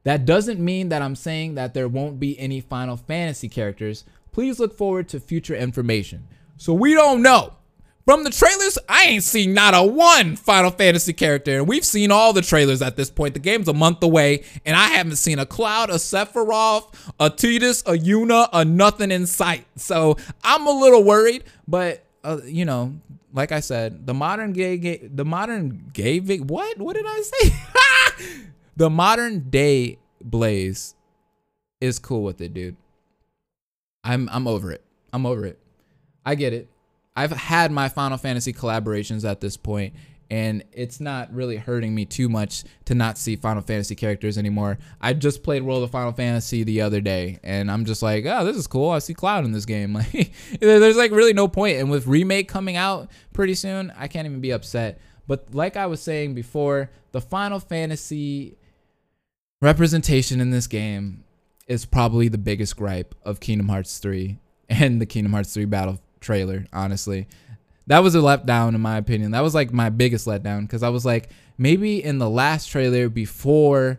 That 0.04 0.24
doesn't 0.24 0.58
mean 0.58 0.88
that 0.88 1.02
I'm 1.02 1.16
saying 1.16 1.56
that 1.56 1.74
there 1.74 1.86
won't 1.86 2.18
be 2.18 2.38
any 2.38 2.62
Final 2.62 2.96
Fantasy 2.96 3.50
characters. 3.50 4.04
Please 4.32 4.58
look 4.58 4.74
forward 4.74 5.06
to 5.10 5.20
future 5.20 5.54
information. 5.54 6.26
So 6.56 6.72
we 6.72 6.94
don't 6.94 7.20
know. 7.20 7.56
From 8.06 8.24
the 8.24 8.30
trailers, 8.30 8.78
I 8.88 9.04
ain't 9.04 9.22
seen 9.22 9.52
not 9.52 9.74
a 9.74 9.82
one 9.82 10.34
Final 10.36 10.70
Fantasy 10.70 11.12
character, 11.12 11.58
and 11.58 11.68
we've 11.68 11.84
seen 11.84 12.10
all 12.10 12.32
the 12.32 12.42
trailers 12.42 12.82
at 12.82 12.96
this 12.96 13.10
point. 13.10 13.34
The 13.34 13.40
game's 13.40 13.68
a 13.68 13.74
month 13.74 14.02
away, 14.02 14.44
and 14.64 14.74
I 14.74 14.88
haven't 14.88 15.16
seen 15.16 15.38
a 15.38 15.46
Cloud, 15.46 15.90
a 15.90 15.94
Sephiroth, 15.94 16.94
a 17.20 17.30
Tidus, 17.30 17.82
a 17.86 17.98
Yuna, 17.98 18.48
a 18.52 18.64
nothing 18.64 19.10
in 19.10 19.26
sight. 19.26 19.66
So 19.76 20.16
I'm 20.42 20.66
a 20.66 20.70
little 20.70 21.04
worried, 21.04 21.44
but 21.68 22.04
uh, 22.24 22.38
you 22.44 22.64
know, 22.64 22.98
like 23.32 23.52
I 23.52 23.60
said, 23.60 24.06
the 24.06 24.14
modern 24.14 24.52
gay, 24.52 24.78
gay 24.78 24.98
the 25.06 25.24
modern 25.24 25.90
gay, 25.92 26.18
what? 26.20 26.78
What 26.78 26.96
did 26.96 27.06
I 27.06 27.20
say? 27.20 27.54
the 28.76 28.90
modern 28.90 29.50
day 29.50 29.98
Blaze 30.22 30.94
is 31.80 31.98
cool 31.98 32.22
with 32.22 32.40
it, 32.40 32.54
dude. 32.54 32.76
I'm 34.02 34.28
I'm 34.32 34.46
over 34.46 34.72
it. 34.72 34.82
I'm 35.12 35.26
over 35.26 35.44
it. 35.44 35.58
I 36.24 36.34
get 36.34 36.52
it. 36.52 36.68
I've 37.20 37.32
had 37.32 37.70
my 37.70 37.90
Final 37.90 38.16
Fantasy 38.16 38.54
collaborations 38.54 39.28
at 39.28 39.42
this 39.42 39.58
point, 39.58 39.92
and 40.30 40.64
it's 40.72 41.00
not 41.00 41.30
really 41.34 41.58
hurting 41.58 41.94
me 41.94 42.06
too 42.06 42.30
much 42.30 42.64
to 42.86 42.94
not 42.94 43.18
see 43.18 43.36
Final 43.36 43.60
Fantasy 43.60 43.94
characters 43.94 44.38
anymore. 44.38 44.78
I 45.02 45.12
just 45.12 45.42
played 45.42 45.62
World 45.62 45.82
of 45.82 45.90
Final 45.90 46.12
Fantasy 46.12 46.64
the 46.64 46.80
other 46.80 47.02
day, 47.02 47.38
and 47.42 47.70
I'm 47.70 47.84
just 47.84 48.02
like, 48.02 48.24
oh, 48.24 48.42
this 48.46 48.56
is 48.56 48.66
cool. 48.66 48.88
I 48.88 49.00
see 49.00 49.12
Cloud 49.12 49.44
in 49.44 49.52
this 49.52 49.66
game. 49.66 49.92
Like, 50.00 50.32
there's 50.60 50.96
like 50.96 51.10
really 51.10 51.34
no 51.34 51.46
point. 51.46 51.76
And 51.76 51.90
with 51.90 52.06
remake 52.06 52.48
coming 52.48 52.76
out 52.76 53.10
pretty 53.34 53.54
soon, 53.54 53.92
I 53.98 54.08
can't 54.08 54.24
even 54.24 54.40
be 54.40 54.52
upset. 54.52 54.98
But 55.26 55.54
like 55.54 55.76
I 55.76 55.84
was 55.84 56.00
saying 56.00 56.34
before, 56.34 56.90
the 57.12 57.20
Final 57.20 57.60
Fantasy 57.60 58.56
representation 59.60 60.40
in 60.40 60.52
this 60.52 60.66
game 60.66 61.24
is 61.66 61.84
probably 61.84 62.28
the 62.28 62.38
biggest 62.38 62.78
gripe 62.78 63.14
of 63.24 63.40
Kingdom 63.40 63.68
Hearts 63.68 63.98
3 63.98 64.38
and 64.70 65.02
the 65.02 65.06
Kingdom 65.06 65.32
Hearts 65.32 65.52
3 65.52 65.66
Battle 65.66 65.98
trailer, 66.20 66.66
honestly. 66.72 67.28
That 67.86 68.02
was 68.02 68.14
a 68.14 68.18
letdown 68.18 68.74
in 68.74 68.80
my 68.80 68.98
opinion. 68.98 69.32
That 69.32 69.42
was 69.42 69.54
like 69.54 69.72
my 69.72 69.90
biggest 69.90 70.26
letdown 70.26 70.62
because 70.62 70.82
I 70.82 70.90
was 70.90 71.04
like, 71.04 71.30
maybe 71.58 72.02
in 72.02 72.18
the 72.18 72.30
last 72.30 72.66
trailer 72.66 73.08
before 73.08 73.98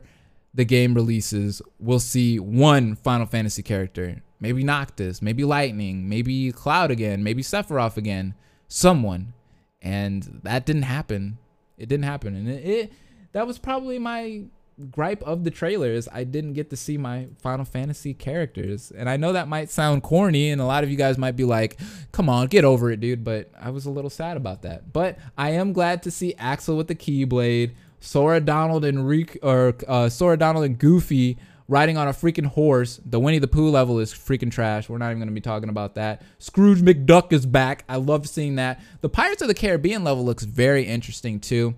the 0.54 0.66
game 0.66 0.94
releases, 0.94 1.62
we'll 1.80 2.00
see 2.00 2.40
one 2.40 2.96
Final 2.96 3.26
Fantasy 3.26 3.64
character. 3.64 4.22
Maybe 4.40 4.64
Noctis, 4.64 5.22
maybe 5.22 5.44
Lightning, 5.44 6.10
maybe 6.10 6.52
Cloud 6.52 6.90
again, 6.90 7.24
maybe 7.24 7.44
Sephiroth 7.44 7.98
again, 7.98 8.34
someone. 8.68 9.34
And 9.82 10.42
that 10.44 10.66
didn't 10.66 10.84
happen. 10.84 11.38
It 11.78 11.90
didn't 11.90 12.06
happen. 12.06 12.36
And 12.36 12.50
it, 12.50 12.66
it 12.66 12.94
that 13.34 13.48
was 13.48 13.58
probably 13.58 14.00
my 14.00 14.44
gripe 14.92 15.22
of 15.24 15.44
the 15.44 15.52
trailer 15.52 15.90
is 15.90 16.10
I 16.12 16.24
didn't 16.24 16.54
get 16.54 16.70
to 16.72 16.78
see 16.78 16.98
my 16.98 17.28
Final 17.40 17.66
Fantasy 17.66 18.14
characters. 18.14 18.92
And 18.96 19.10
I 19.10 19.18
know 19.18 19.34
that 19.34 19.48
might 19.48 19.70
sound 19.70 20.04
corny, 20.04 20.50
and 20.50 20.62
a 20.62 20.66
lot 20.66 20.84
of 20.84 20.90
you 20.90 20.98
guys 20.98 21.18
might 21.18 21.36
be 21.36 21.46
like, 21.46 21.80
come 22.12 22.30
on, 22.30 22.48
get 22.48 22.66
over 22.66 22.92
it, 22.92 23.00
dude. 23.00 23.24
But 23.24 23.52
I 23.60 23.70
was 23.70 23.86
a 23.86 23.92
little 23.92 24.10
sad 24.10 24.38
about 24.38 24.64
that. 24.64 24.92
But 24.94 25.18
I 25.38 25.52
am 25.52 25.74
glad 25.74 26.04
to 26.04 26.12
see 26.12 26.34
Axel 26.38 26.78
with 26.78 26.88
the 26.88 26.96
Keyblade, 26.96 27.72
Sora 28.00 28.40
Donald 28.40 28.84
and 28.84 29.08
Rick, 29.08 29.38
or 29.44 29.76
uh, 29.88 30.10
Sora 30.10 30.38
Donald 30.38 30.66
and 30.66 30.78
Goofy 30.78 31.38
riding 31.68 31.98
on 31.98 32.08
a 32.08 32.12
freaking 32.12 32.48
horse. 32.48 33.00
The 33.06 33.20
Winnie 33.20 33.40
the 33.40 33.48
Pooh 33.48 33.70
level 33.70 34.00
is 34.00 34.14
freaking 34.14 34.52
trash. 34.52 34.90
We're 34.90 34.98
not 34.98 35.08
even 35.08 35.20
going 35.20 35.30
to 35.30 35.34
be 35.34 35.40
talking 35.40 35.70
about 35.70 35.96
that. 35.96 36.22
Scrooge 36.38 36.82
McDuck 36.82 37.32
is 37.32 37.46
back. 37.46 37.86
I 37.88 37.96
love 37.96 38.28
seeing 38.28 38.56
that. 38.56 38.82
The 39.00 39.10
Pirates 39.10 39.42
of 39.42 39.48
the 39.48 39.54
Caribbean 39.54 40.04
level 40.04 40.26
looks 40.26 40.44
very 40.44 40.84
interesting 40.84 41.40
too. 41.40 41.76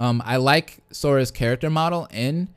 Um, 0.00 0.22
I 0.24 0.38
like 0.38 0.78
Sora's 0.90 1.30
character 1.30 1.70
model 1.70 2.08
in 2.10 2.48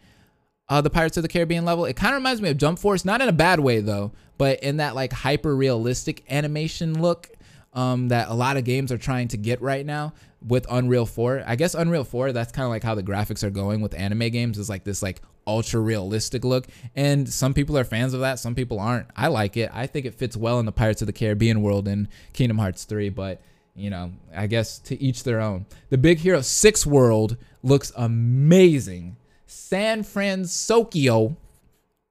uh, 0.70 0.82
the 0.82 0.90
Pirates 0.90 1.18
of 1.18 1.24
the 1.24 1.30
Caribbean 1.30 1.66
level. 1.66 1.86
It 1.86 1.96
kind 1.96 2.16
of 2.16 2.20
reminds 2.20 2.42
me 2.42 2.50
of 2.50 2.58
Jump 2.58 2.80
Force, 2.80 3.06
not 3.06 3.22
in 3.22 3.28
a 3.28 3.34
bad 3.34 3.60
way 3.60 3.82
though, 3.82 4.14
but 4.38 4.64
in 4.64 4.78
that 4.78 4.96
like 4.96 5.14
hyper 5.14 5.56
realistic 5.56 6.24
animation 6.32 7.02
look 7.02 7.30
um, 7.74 8.08
that 8.08 8.30
a 8.30 8.34
lot 8.34 8.58
of 8.58 8.64
games 8.64 8.92
are 8.92 8.98
trying 8.98 9.28
to 9.30 9.38
get 9.38 9.62
right 9.62 9.86
now 9.86 10.14
with 10.46 10.66
Unreal 10.70 11.06
4. 11.06 11.44
I 11.46 11.56
guess 11.56 11.74
Unreal 11.74 12.04
4, 12.04 12.32
that's 12.32 12.52
kind 12.52 12.66
of 12.66 12.70
like 12.70 12.84
how 12.84 12.96
the 12.96 13.04
graphics 13.04 13.44
are 13.44 13.50
going 13.50 13.82
with 13.82 13.94
anime 13.94 14.30
games 14.30 14.58
is 14.58 14.70
like 14.70 14.84
this 14.84 15.02
like 15.02 15.22
ultra 15.46 15.80
realistic 15.80 16.46
look. 16.46 16.68
And 16.96 17.28
some 17.28 17.54
people 17.54 17.78
are 17.78 17.84
fans 17.84 18.14
of 18.14 18.22
that, 18.22 18.40
some 18.40 18.56
people 18.56 18.80
aren't. 18.80 19.08
I 19.16 19.28
like 19.28 19.58
it. 19.58 19.70
I 19.74 19.88
think 19.88 20.06
it 20.06 20.16
fits 20.16 20.38
well 20.38 20.60
in 20.60 20.66
the 20.66 20.72
Pirates 20.72 21.02
of 21.02 21.08
the 21.08 21.14
Caribbean 21.14 21.62
world 21.62 21.88
in 21.88 22.08
Kingdom 22.34 22.58
Hearts 22.58 22.86
3, 22.86 23.10
but 23.10 23.42
you 23.76 23.90
know, 23.90 24.12
I 24.36 24.48
guess 24.48 24.80
to 24.80 25.02
each 25.02 25.24
their 25.24 25.42
own. 25.42 25.66
The 25.90 25.98
Big 25.98 26.20
Hero 26.20 26.42
6 26.42 26.86
world 26.86 27.38
looks 27.62 27.92
amazing. 27.96 29.16
San 29.46 30.04
Francisco 30.04 31.36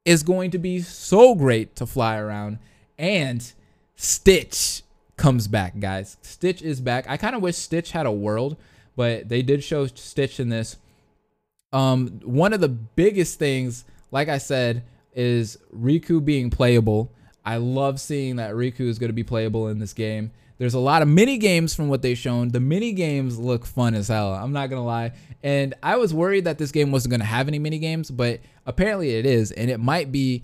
is 0.05 0.23
going 0.23 0.51
to 0.51 0.59
be 0.59 0.81
so 0.81 1.35
great 1.35 1.77
to 1.77 1.87
fly 1.87 2.17
around. 2.19 2.59
And 2.99 3.53
Stitch 3.95 4.83
comes 5.17 5.47
back, 5.47 5.79
guys. 5.79 6.17
Stitch 6.23 6.63
is 6.63 6.81
back. 6.81 7.05
I 7.09 7.17
kind 7.17 7.37
of 7.37 7.43
wish 7.43 7.57
Stitch 7.57 7.93
had 7.93 8.07
a 8.07 8.13
world, 8.13 8.57
but 8.97 9.29
they 9.29 9.43
did 9.43 9.63
show 9.63 9.87
Stitch 9.87 10.41
in 10.41 10.49
this. 10.49 10.77
Um, 11.73 12.21
one 12.25 12.53
of 12.53 12.61
the 12.61 12.69
biggest 12.69 13.39
things, 13.39 13.85
like 14.11 14.29
I 14.29 14.39
said, 14.39 14.83
is 15.15 15.59
Riku 15.75 16.25
being 16.25 16.51
playable. 16.51 17.11
I 17.45 17.57
love 17.57 18.01
seeing 18.01 18.37
that 18.37 18.55
Riku 18.55 18.81
is 18.81 18.99
going 18.99 19.09
to 19.09 19.15
be 19.15 19.25
playable 19.25 19.69
in 19.69 19.79
this 19.79 19.93
game. 19.93 20.33
There's 20.59 20.75
a 20.75 20.79
lot 20.79 21.03
of 21.03 21.09
mini 21.09 21.39
games 21.39 21.75
from 21.75 21.89
what 21.89 22.03
they've 22.03 22.19
shown. 22.19 22.49
The 22.49 22.61
mini 22.61 22.93
games 22.93 23.39
look 23.39 23.67
fun 23.67 23.95
as 23.95 24.09
hell. 24.09 24.33
I'm 24.33 24.53
not 24.53 24.71
gonna 24.71 24.85
lie. 24.85 25.13
And 25.43 25.75
I 25.83 25.97
was 25.97 26.15
worried 26.15 26.45
that 26.45 26.59
this 26.59 26.71
game 26.73 26.93
wasn't 26.93 27.11
gonna 27.11 27.25
have 27.25 27.49
any 27.49 27.59
mini 27.59 27.79
games, 27.79 28.11
but 28.11 28.41
apparently 28.67 29.17
it 29.17 29.27
is, 29.27 29.51
and 29.53 29.71
it 29.71 29.81
might 29.81 30.13
be 30.13 30.43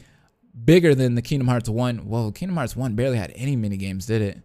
bigger 0.64 0.94
than 0.94 1.14
the 1.14 1.22
Kingdom 1.22 1.48
Hearts 1.48 1.68
1. 1.68 1.98
Whoa, 1.98 2.32
Kingdom 2.32 2.56
Hearts 2.56 2.74
1 2.74 2.94
barely 2.94 3.16
had 3.16 3.32
any 3.36 3.54
mini 3.56 3.76
games, 3.76 4.06
did 4.06 4.22
it? 4.22 4.42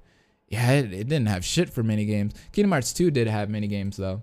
Yeah, 0.48 0.72
it, 0.72 0.94
it 0.94 1.08
didn't 1.08 1.28
have 1.28 1.44
shit 1.44 1.70
for 1.70 1.82
mini 1.82 2.06
games. 2.06 2.34
Kingdom 2.52 2.72
Hearts 2.72 2.94
2 2.94 3.10
did 3.12 3.28
have 3.28 3.50
mini 3.50 3.68
games 3.68 3.98
though. 3.98 4.22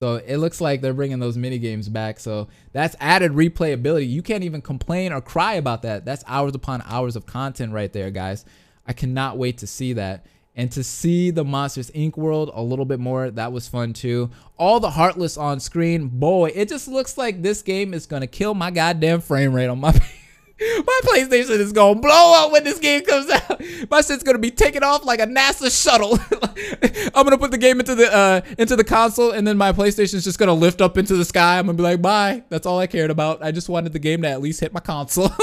So 0.00 0.16
it 0.16 0.36
looks 0.36 0.60
like 0.60 0.80
they're 0.80 0.92
bringing 0.92 1.18
those 1.18 1.36
mini 1.36 1.58
games 1.58 1.88
back. 1.88 2.18
So 2.20 2.48
that's 2.72 2.96
added 3.00 3.32
replayability. 3.32 4.08
You 4.08 4.22
can't 4.22 4.44
even 4.44 4.60
complain 4.60 5.12
or 5.12 5.20
cry 5.20 5.54
about 5.54 5.82
that. 5.82 6.04
That's 6.04 6.24
hours 6.26 6.54
upon 6.54 6.82
hours 6.86 7.16
of 7.16 7.26
content 7.26 7.72
right 7.72 7.92
there, 7.92 8.10
guys. 8.10 8.44
I 8.86 8.92
cannot 8.92 9.38
wait 9.38 9.58
to 9.58 9.66
see 9.66 9.94
that 9.94 10.26
and 10.56 10.70
to 10.72 10.84
see 10.84 11.30
the 11.30 11.44
Monsters 11.44 11.90
Inc. 11.90 12.16
world 12.16 12.50
a 12.54 12.62
little 12.62 12.84
bit 12.84 13.00
more, 13.00 13.30
that 13.30 13.52
was 13.52 13.68
fun 13.68 13.92
too. 13.92 14.30
All 14.56 14.80
the 14.80 14.90
Heartless 14.90 15.36
on 15.36 15.60
screen, 15.60 16.08
boy, 16.08 16.52
it 16.54 16.68
just 16.68 16.88
looks 16.88 17.18
like 17.18 17.42
this 17.42 17.62
game 17.62 17.92
is 17.92 18.06
gonna 18.06 18.26
kill 18.26 18.54
my 18.54 18.70
goddamn 18.70 19.20
frame 19.20 19.52
rate 19.52 19.68
on 19.68 19.80
my 19.80 19.92
My 20.60 21.00
PlayStation 21.04 21.58
is 21.58 21.72
gonna 21.72 22.00
blow 22.00 22.44
up 22.44 22.52
when 22.52 22.62
this 22.62 22.78
game 22.78 23.02
comes 23.04 23.28
out. 23.28 23.60
My 23.90 24.00
shit's 24.02 24.22
gonna 24.22 24.38
be 24.38 24.52
taken 24.52 24.84
off 24.84 25.04
like 25.04 25.18
a 25.18 25.26
NASA 25.26 25.68
shuttle. 25.68 26.16
I'm 27.14 27.24
gonna 27.24 27.38
put 27.38 27.50
the 27.50 27.58
game 27.58 27.80
into 27.80 27.96
the 27.96 28.14
uh, 28.14 28.40
into 28.56 28.76
the 28.76 28.84
console, 28.84 29.32
and 29.32 29.46
then 29.46 29.58
my 29.58 29.72
PlayStation 29.72 30.14
is 30.14 30.24
just 30.24 30.38
gonna 30.38 30.54
lift 30.54 30.80
up 30.80 30.96
into 30.96 31.16
the 31.16 31.24
sky. 31.24 31.58
I'm 31.58 31.66
gonna 31.66 31.76
be 31.76 31.82
like, 31.82 32.00
bye. 32.00 32.44
That's 32.50 32.66
all 32.66 32.78
I 32.78 32.86
cared 32.86 33.10
about. 33.10 33.42
I 33.42 33.50
just 33.50 33.68
wanted 33.68 33.92
the 33.92 33.98
game 33.98 34.22
to 34.22 34.28
at 34.28 34.40
least 34.40 34.60
hit 34.60 34.72
my 34.72 34.80
console. 34.80 35.30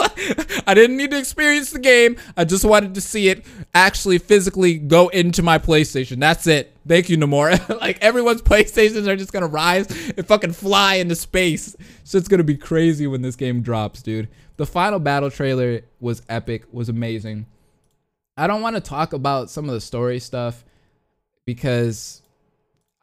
I 0.65 0.73
didn't 0.73 0.95
need 0.95 1.11
to 1.11 1.19
experience 1.19 1.71
the 1.71 1.79
game. 1.79 2.15
I 2.37 2.45
just 2.45 2.63
wanted 2.63 2.95
to 2.95 3.01
see 3.01 3.27
it 3.27 3.45
actually 3.73 4.17
physically 4.17 4.77
go 4.77 5.09
into 5.09 5.43
my 5.43 5.59
PlayStation. 5.59 6.19
That's 6.19 6.47
it. 6.47 6.73
Thank 6.87 7.09
you, 7.09 7.17
Nomura. 7.17 7.79
like 7.81 7.99
everyone's 8.01 8.41
PlayStations 8.43 9.07
are 9.07 9.15
just 9.15 9.33
gonna 9.33 9.47
rise 9.47 9.87
and 10.17 10.25
fucking 10.25 10.53
fly 10.53 10.95
into 10.95 11.15
space. 11.15 11.75
So 12.03 12.17
it's 12.17 12.27
gonna 12.27 12.43
be 12.43 12.57
crazy 12.57 13.07
when 13.07 13.21
this 13.21 13.35
game 13.35 13.61
drops, 13.61 14.01
dude. 14.01 14.29
The 14.57 14.65
final 14.65 14.99
battle 14.99 15.31
trailer 15.31 15.81
was 15.99 16.21
epic, 16.29 16.65
was 16.71 16.89
amazing. 16.89 17.45
I 18.37 18.47
don't 18.47 18.61
want 18.61 18.75
to 18.75 18.81
talk 18.81 19.13
about 19.13 19.49
some 19.49 19.67
of 19.67 19.73
the 19.73 19.81
story 19.81 20.19
stuff 20.19 20.63
because 21.45 22.21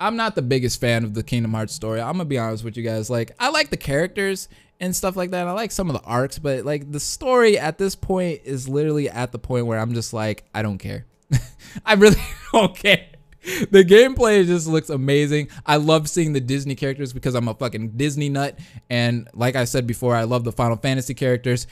I'm 0.01 0.17
not 0.17 0.35
the 0.35 0.43
biggest 0.43 0.81
fan 0.81 1.05
of 1.05 1.15
the 1.15 1.23
Kingdom 1.23 1.53
Hearts 1.53 1.75
story. 1.75 2.01
I'm 2.01 2.13
gonna 2.13 2.25
be 2.25 2.39
honest 2.39 2.65
with 2.65 2.77
you 2.77 2.83
guys. 2.83 3.11
Like, 3.11 3.33
I 3.39 3.51
like 3.51 3.71
the 3.71 3.77
characters 3.77 4.49
and 4.81 4.95
stuff 4.95 5.17
like 5.17 5.31
that. 5.31 5.47
I 5.47 5.53
like 5.53 5.73
some 5.73 5.91
of 5.91 5.95
the 5.95 6.07
arcs, 6.07 6.39
but 6.39 6.65
like 6.65 6.91
the 6.91 7.01
story 7.01 7.59
at 7.59 7.79
this 7.79 7.95
point 7.95 8.43
is 8.45 8.69
literally 8.69 9.11
at 9.11 9.33
the 9.33 9.39
point 9.39 9.67
where 9.67 9.79
I'm 9.79 9.95
just 9.95 10.13
like, 10.13 10.45
I 10.55 10.63
don't 10.63 10.79
care. 10.79 11.07
I 11.87 11.95
really 11.95 12.21
don't 12.53 12.75
care. 12.77 13.08
the 13.71 13.85
gameplay 13.85 14.45
just 14.45 14.67
looks 14.67 14.91
amazing. 14.91 15.49
I 15.65 15.77
love 15.77 16.09
seeing 16.09 16.33
the 16.33 16.41
Disney 16.41 16.75
characters 16.75 17.13
because 17.13 17.35
I'm 17.35 17.49
a 17.49 17.55
fucking 17.55 17.91
Disney 17.97 18.29
nut. 18.29 18.59
And 18.91 19.29
like 19.33 19.57
I 19.57 19.65
said 19.65 19.87
before, 19.87 20.15
I 20.15 20.25
love 20.25 20.45
the 20.45 20.53
Final 20.53 20.77
Fantasy 20.77 21.15
characters. 21.15 21.67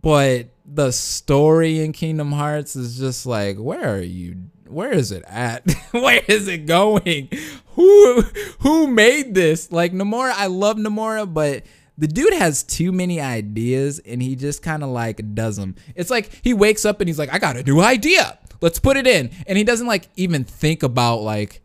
But 0.00 0.48
the 0.64 0.92
story 0.92 1.80
in 1.80 1.92
Kingdom 1.92 2.32
Hearts 2.32 2.76
is 2.76 2.98
just 2.98 3.26
like, 3.26 3.56
where 3.56 3.96
are 3.96 4.02
you? 4.02 4.36
Where 4.68 4.92
is 4.92 5.12
it 5.12 5.24
at? 5.26 5.70
where 5.90 6.22
is 6.28 6.46
it 6.48 6.66
going? 6.66 7.28
Who 7.74 8.22
who 8.60 8.86
made 8.86 9.34
this? 9.34 9.72
Like 9.72 9.92
Nomura, 9.92 10.32
I 10.32 10.46
love 10.46 10.76
Nomura, 10.76 11.32
but 11.32 11.64
the 11.96 12.06
dude 12.06 12.34
has 12.34 12.62
too 12.62 12.92
many 12.92 13.20
ideas 13.20 13.98
and 13.98 14.22
he 14.22 14.36
just 14.36 14.62
kind 14.62 14.84
of 14.84 14.90
like 14.90 15.34
does 15.34 15.56
them. 15.56 15.74
It's 15.96 16.10
like 16.10 16.30
he 16.42 16.54
wakes 16.54 16.84
up 16.84 17.00
and 17.00 17.08
he's 17.08 17.18
like, 17.18 17.32
I 17.32 17.38
got 17.38 17.56
a 17.56 17.62
new 17.64 17.80
idea. 17.80 18.38
Let's 18.60 18.78
put 18.78 18.96
it 18.96 19.06
in. 19.06 19.30
And 19.46 19.58
he 19.58 19.64
doesn't 19.64 19.86
like 19.86 20.08
even 20.16 20.44
think 20.44 20.82
about 20.82 21.18
like 21.22 21.62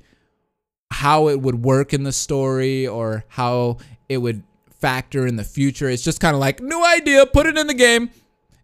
how 0.91 1.27
it 1.29 1.41
would 1.41 1.63
work 1.63 1.93
in 1.93 2.03
the 2.03 2.11
story 2.11 2.87
or 2.87 3.25
how 3.27 3.77
it 4.09 4.17
would 4.17 4.43
factor 4.79 5.25
in 5.25 5.37
the 5.37 5.43
future. 5.43 5.89
It's 5.89 6.03
just 6.03 6.19
kind 6.19 6.35
of 6.35 6.39
like 6.39 6.61
new 6.61 6.85
idea, 6.85 7.25
put 7.25 7.45
it 7.45 7.57
in 7.57 7.67
the 7.67 7.73
game. 7.73 8.09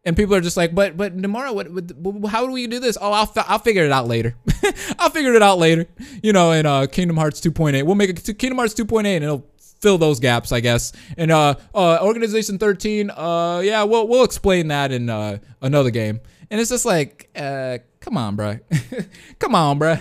And 0.05 0.15
people 0.15 0.33
are 0.33 0.41
just 0.41 0.55
like, 0.55 0.73
but 0.73 0.95
but 0.95 1.17
Nomura, 1.17 1.53
what, 1.53 1.69
what 1.69 2.29
how 2.31 2.45
do 2.45 2.53
we 2.53 2.67
do 2.67 2.79
this? 2.79 2.97
Oh, 2.99 3.11
I'll 3.11 3.31
I'll 3.47 3.59
figure 3.59 3.83
it 3.83 3.91
out 3.91 4.07
later. 4.07 4.35
I'll 4.99 5.09
figure 5.09 5.33
it 5.33 5.43
out 5.43 5.57
later. 5.57 5.87
You 6.23 6.31
know, 6.31 6.51
in 6.51 6.65
uh, 6.65 6.87
Kingdom 6.87 7.17
Hearts 7.17 7.41
2.8, 7.41 7.83
we'll 7.83 7.95
make 7.95 8.09
it 8.09 8.37
Kingdom 8.39 8.57
Hearts 8.57 8.73
2.8, 8.73 9.05
and 9.05 9.23
it'll 9.23 9.45
fill 9.81 9.97
those 9.97 10.19
gaps, 10.19 10.51
I 10.51 10.59
guess. 10.59 10.91
And 11.17 11.31
uh, 11.31 11.55
uh, 11.73 11.99
Organization 12.01 12.57
13, 12.57 13.09
uh, 13.09 13.61
yeah, 13.63 13.83
we'll 13.83 14.07
we'll 14.07 14.23
explain 14.23 14.67
that 14.69 14.91
in 14.91 15.09
uh, 15.09 15.39
another 15.61 15.91
game. 15.91 16.19
And 16.51 16.59
it's 16.59 16.69
just 16.69 16.85
like, 16.85 17.29
uh, 17.35 17.79
come 17.99 18.17
on, 18.17 18.35
bro. 18.35 18.59
come 19.39 19.55
on, 19.55 19.77
bro. 19.77 19.97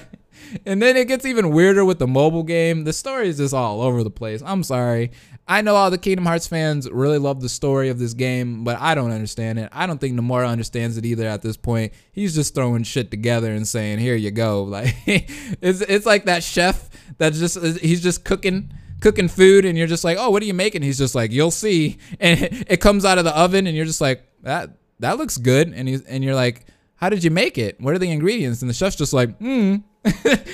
And 0.65 0.81
then 0.81 0.97
it 0.97 1.09
gets 1.09 1.27
even 1.27 1.51
weirder 1.51 1.85
with 1.85 1.99
the 1.99 2.07
mobile 2.07 2.43
game. 2.43 2.85
The 2.85 2.93
story 2.93 3.29
is 3.29 3.37
just 3.37 3.53
all 3.53 3.83
over 3.83 4.03
the 4.03 4.11
place. 4.11 4.43
I'm 4.45 4.63
sorry. 4.63 5.11
I 5.51 5.63
know 5.63 5.77
all 5.77 5.91
the 5.91 5.99
Kingdom 5.99 6.27
Hearts 6.27 6.47
fans 6.47 6.91
really 6.91 7.19
love 7.19 7.41
the 7.41 7.49
story 7.49 7.89
of 7.89 7.99
this 7.99 8.13
game, 8.13 8.65
but 8.65 8.79
I 8.81 8.95
don't 8.95 9.11
understand 9.11 9.59
it. 9.59 9.71
I 9.73 9.87
don't 9.87 9.99
think 9.99 10.19
Nomura 10.19 10.47
understands 10.49 10.99
it 10.99 11.07
either 11.07 11.27
at 11.27 11.41
this 11.41 11.57
point. 11.57 11.95
He's 12.13 12.35
just 12.35 12.55
throwing 12.55 12.83
shit 12.83 13.11
together 13.11 13.53
and 13.55 13.67
saying, 13.67 13.99
"Here 13.99 14.15
you 14.15 14.31
go." 14.31 14.63
Like 14.69 14.95
it's 15.07 15.81
it's 15.81 16.05
like 16.05 16.27
that 16.27 16.43
chef 16.43 16.91
that's 17.17 17.39
just 17.39 17.59
he's 17.79 18.03
just 18.03 18.25
cooking 18.25 18.71
cooking 19.01 19.29
food 19.29 19.65
and 19.65 19.79
you're 19.79 19.87
just 19.87 20.05
like, 20.05 20.19
"Oh, 20.19 20.31
what 20.31 20.43
are 20.43 20.47
you 20.47 20.55
making?" 20.55 20.83
He's 20.83 20.99
just 20.99 21.15
like, 21.15 21.33
"You'll 21.33 21.51
see." 21.51 21.99
And 22.21 22.65
it 22.69 22.81
comes 22.81 23.05
out 23.05 23.19
of 23.19 23.25
the 23.25 23.37
oven 23.37 23.67
and 23.67 23.77
you're 23.77 23.87
just 23.87 24.01
like, 24.01 24.25
"That 24.43 24.71
that 25.01 25.19
looks 25.19 25.37
good." 25.37 25.73
And 25.73 25.89
he's 25.89 26.03
and 26.03 26.25
you're 26.25 26.35
like, 26.35 26.67
how 26.99 27.09
did 27.09 27.23
you 27.23 27.31
make 27.31 27.59
it? 27.59 27.81
What 27.81 27.95
are 27.95 27.99
the 27.99 28.11
ingredients? 28.11 28.61
And 28.61 28.69
the 28.69 28.75
chef's 28.75 28.97
just 28.97 29.13
like, 29.13 29.37
hmm. 29.39 29.77
and 30.05 30.45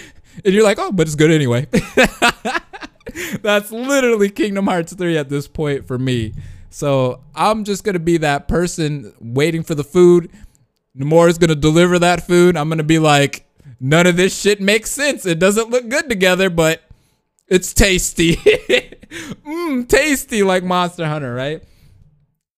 you're 0.45 0.63
like, 0.63 0.79
oh, 0.79 0.93
but 0.93 1.07
it's 1.07 1.17
good 1.17 1.31
anyway. 1.31 1.67
That's 3.43 3.73
literally 3.73 4.29
Kingdom 4.29 4.67
Hearts 4.67 4.93
3 4.93 5.17
at 5.17 5.31
this 5.31 5.49
point 5.49 5.87
for 5.87 5.99
me. 5.99 6.35
So 6.69 7.23
I'm 7.35 7.65
just 7.65 7.83
going 7.83 7.95
to 7.95 8.01
be 8.01 8.19
that 8.19 8.47
person 8.47 9.15
waiting 9.21 9.63
for 9.63 9.75
the 9.75 9.85
food. 9.85 10.31
Nomura's 10.97 11.39
going 11.39 11.49
to 11.49 11.55
deliver 11.55 11.99
that 12.01 12.27
food. 12.27 12.59
I'm 12.59 12.69
going 12.69 12.79
to 12.79 12.85
be 12.85 12.99
like, 12.99 13.47
none 13.81 14.07
of 14.07 14.19
this 14.19 14.39
shit 14.39 14.61
makes 14.61 14.91
sense. 14.91 15.25
It 15.25 15.39
doesn't 15.39 15.71
look 15.71 15.89
good 15.89 16.11
together, 16.11 16.51
but 16.51 16.83
it's 17.49 17.73
tasty. 17.75 18.37
Mmm, 18.37 19.89
tasty 19.89 20.43
like 20.43 20.65
Monster 20.65 21.07
Hunter, 21.07 21.35
right? 21.35 21.63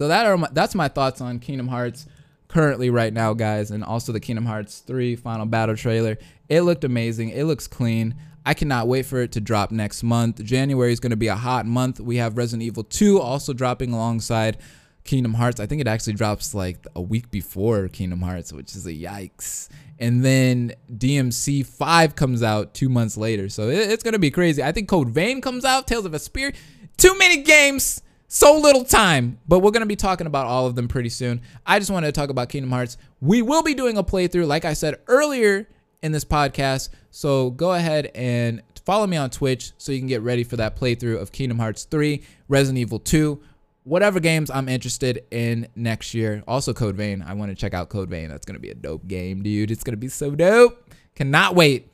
So 0.00 0.08
that 0.08 0.26
are 0.26 0.36
my, 0.36 0.48
that's 0.52 0.74
my 0.74 0.88
thoughts 0.88 1.20
on 1.20 1.38
Kingdom 1.38 1.68
Hearts 1.68 2.06
currently 2.48 2.90
right 2.90 3.12
now, 3.12 3.32
guys, 3.32 3.70
and 3.70 3.82
also 3.82 4.12
the 4.12 4.20
Kingdom 4.20 4.46
Hearts 4.46 4.80
3 4.80 5.16
final 5.16 5.46
battle 5.46 5.76
trailer. 5.76 6.18
It 6.48 6.62
looked 6.62 6.84
amazing. 6.84 7.30
It 7.30 7.44
looks 7.44 7.66
clean. 7.66 8.14
I 8.44 8.54
cannot 8.54 8.86
wait 8.86 9.06
for 9.06 9.20
it 9.22 9.32
to 9.32 9.40
drop 9.40 9.72
next 9.72 10.02
month. 10.02 10.42
January 10.44 10.92
is 10.92 11.00
going 11.00 11.10
to 11.10 11.16
be 11.16 11.26
a 11.26 11.34
hot 11.34 11.66
month. 11.66 11.98
We 11.98 12.18
have 12.18 12.36
Resident 12.36 12.62
Evil 12.62 12.84
2 12.84 13.20
also 13.20 13.52
dropping 13.52 13.92
alongside 13.92 14.58
Kingdom 15.06 15.34
Hearts. 15.34 15.60
I 15.60 15.66
think 15.66 15.80
it 15.80 15.86
actually 15.86 16.14
drops 16.14 16.54
like 16.54 16.86
a 16.94 17.00
week 17.00 17.30
before 17.30 17.88
Kingdom 17.88 18.20
Hearts, 18.20 18.52
which 18.52 18.76
is 18.76 18.86
a 18.86 18.92
yikes. 18.92 19.68
And 19.98 20.24
then 20.24 20.74
DMC 20.92 21.64
5 21.64 22.14
comes 22.16 22.42
out 22.42 22.74
two 22.74 22.88
months 22.88 23.16
later. 23.16 23.48
So 23.48 23.68
it's 23.68 24.02
going 24.02 24.12
to 24.12 24.18
be 24.18 24.30
crazy. 24.30 24.62
I 24.62 24.72
think 24.72 24.88
Code 24.88 25.08
Vein 25.08 25.40
comes 25.40 25.64
out, 25.64 25.86
Tales 25.86 26.04
of 26.04 26.12
Vesperia. 26.12 26.54
Too 26.96 27.16
many 27.18 27.42
games 27.42 28.02
so 28.28 28.58
little 28.58 28.84
time, 28.84 29.38
but 29.46 29.60
we're 29.60 29.70
going 29.70 29.80
to 29.80 29.86
be 29.86 29.96
talking 29.96 30.26
about 30.26 30.46
all 30.46 30.66
of 30.66 30.74
them 30.74 30.88
pretty 30.88 31.08
soon. 31.08 31.40
I 31.64 31.78
just 31.78 31.90
wanted 31.90 32.06
to 32.08 32.12
talk 32.12 32.30
about 32.30 32.48
Kingdom 32.48 32.70
Hearts. 32.70 32.98
We 33.20 33.40
will 33.42 33.62
be 33.62 33.74
doing 33.74 33.96
a 33.96 34.04
playthrough, 34.04 34.46
like 34.46 34.64
I 34.64 34.72
said 34.72 34.96
earlier 35.06 35.68
in 36.02 36.12
this 36.12 36.24
podcast. 36.24 36.90
So 37.10 37.50
go 37.50 37.72
ahead 37.72 38.10
and 38.14 38.62
follow 38.84 39.06
me 39.06 39.16
on 39.16 39.30
Twitch 39.30 39.72
so 39.78 39.92
you 39.92 39.98
can 39.98 40.08
get 40.08 40.22
ready 40.22 40.44
for 40.44 40.56
that 40.56 40.76
playthrough 40.76 41.20
of 41.20 41.32
Kingdom 41.32 41.58
Hearts 41.58 41.84
3, 41.84 42.22
Resident 42.48 42.78
Evil 42.78 42.98
2, 42.98 43.40
whatever 43.86 44.18
games 44.18 44.50
I'm 44.50 44.68
interested 44.68 45.24
in 45.30 45.68
next 45.76 46.12
year. 46.12 46.42
Also, 46.48 46.72
Code 46.72 46.96
Vein. 46.96 47.22
I 47.22 47.34
want 47.34 47.50
to 47.50 47.54
check 47.54 47.72
out 47.72 47.88
Code 47.88 48.10
Vein. 48.10 48.28
That's 48.28 48.44
going 48.44 48.56
to 48.56 48.60
be 48.60 48.70
a 48.70 48.74
dope 48.74 49.06
game, 49.06 49.42
dude. 49.42 49.70
It's 49.70 49.84
going 49.84 49.92
to 49.92 49.98
be 49.98 50.08
so 50.08 50.34
dope. 50.34 50.92
Cannot 51.14 51.54
wait. 51.54 51.88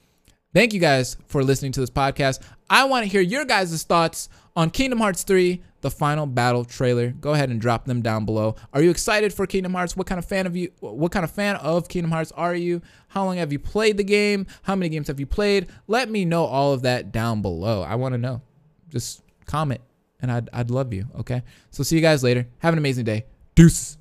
Thank 0.54 0.72
you 0.72 0.80
guys 0.80 1.16
for 1.26 1.44
listening 1.44 1.72
to 1.72 1.80
this 1.80 1.90
podcast. 1.90 2.42
I 2.68 2.84
want 2.84 3.04
to 3.04 3.10
hear 3.10 3.20
your 3.20 3.44
guys' 3.44 3.82
thoughts 3.84 4.30
on 4.56 4.70
Kingdom 4.70 4.98
Hearts 5.00 5.22
3, 5.22 5.62
the 5.82 5.90
final 5.90 6.26
battle 6.26 6.64
trailer. 6.64 7.10
Go 7.10 7.34
ahead 7.34 7.50
and 7.50 7.60
drop 7.60 7.84
them 7.84 8.00
down 8.00 8.24
below. 8.24 8.56
Are 8.72 8.82
you 8.82 8.90
excited 8.90 9.32
for 9.32 9.46
Kingdom 9.46 9.74
Hearts? 9.74 9.94
What 9.94 10.06
kind 10.06 10.18
of 10.18 10.24
fan 10.24 10.46
of 10.46 10.56
you 10.56 10.72
what 10.80 11.12
kind 11.12 11.24
of 11.24 11.30
fan 11.30 11.56
of 11.56 11.88
Kingdom 11.88 12.10
Hearts 12.10 12.32
are 12.32 12.54
you? 12.54 12.80
How 13.08 13.24
long 13.24 13.36
have 13.36 13.52
you 13.52 13.58
played 13.58 13.98
the 13.98 14.04
game? 14.04 14.46
How 14.62 14.74
many 14.74 14.88
games 14.88 15.08
have 15.08 15.20
you 15.20 15.26
played? 15.26 15.68
Let 15.86 16.10
me 16.10 16.24
know 16.24 16.44
all 16.44 16.72
of 16.72 16.82
that 16.82 17.12
down 17.12 17.42
below. 17.42 17.82
I 17.82 17.96
want 17.96 18.14
to 18.14 18.18
know. 18.18 18.40
Just 18.88 19.22
comment 19.46 19.80
and 20.22 20.32
I'd 20.32 20.48
I'd 20.52 20.70
love 20.70 20.92
you, 20.92 21.06
okay? 21.18 21.42
So 21.70 21.82
see 21.82 21.96
you 21.96 22.02
guys 22.02 22.22
later. 22.22 22.46
Have 22.60 22.72
an 22.72 22.78
amazing 22.78 23.04
day. 23.04 23.26
Deuce. 23.54 23.98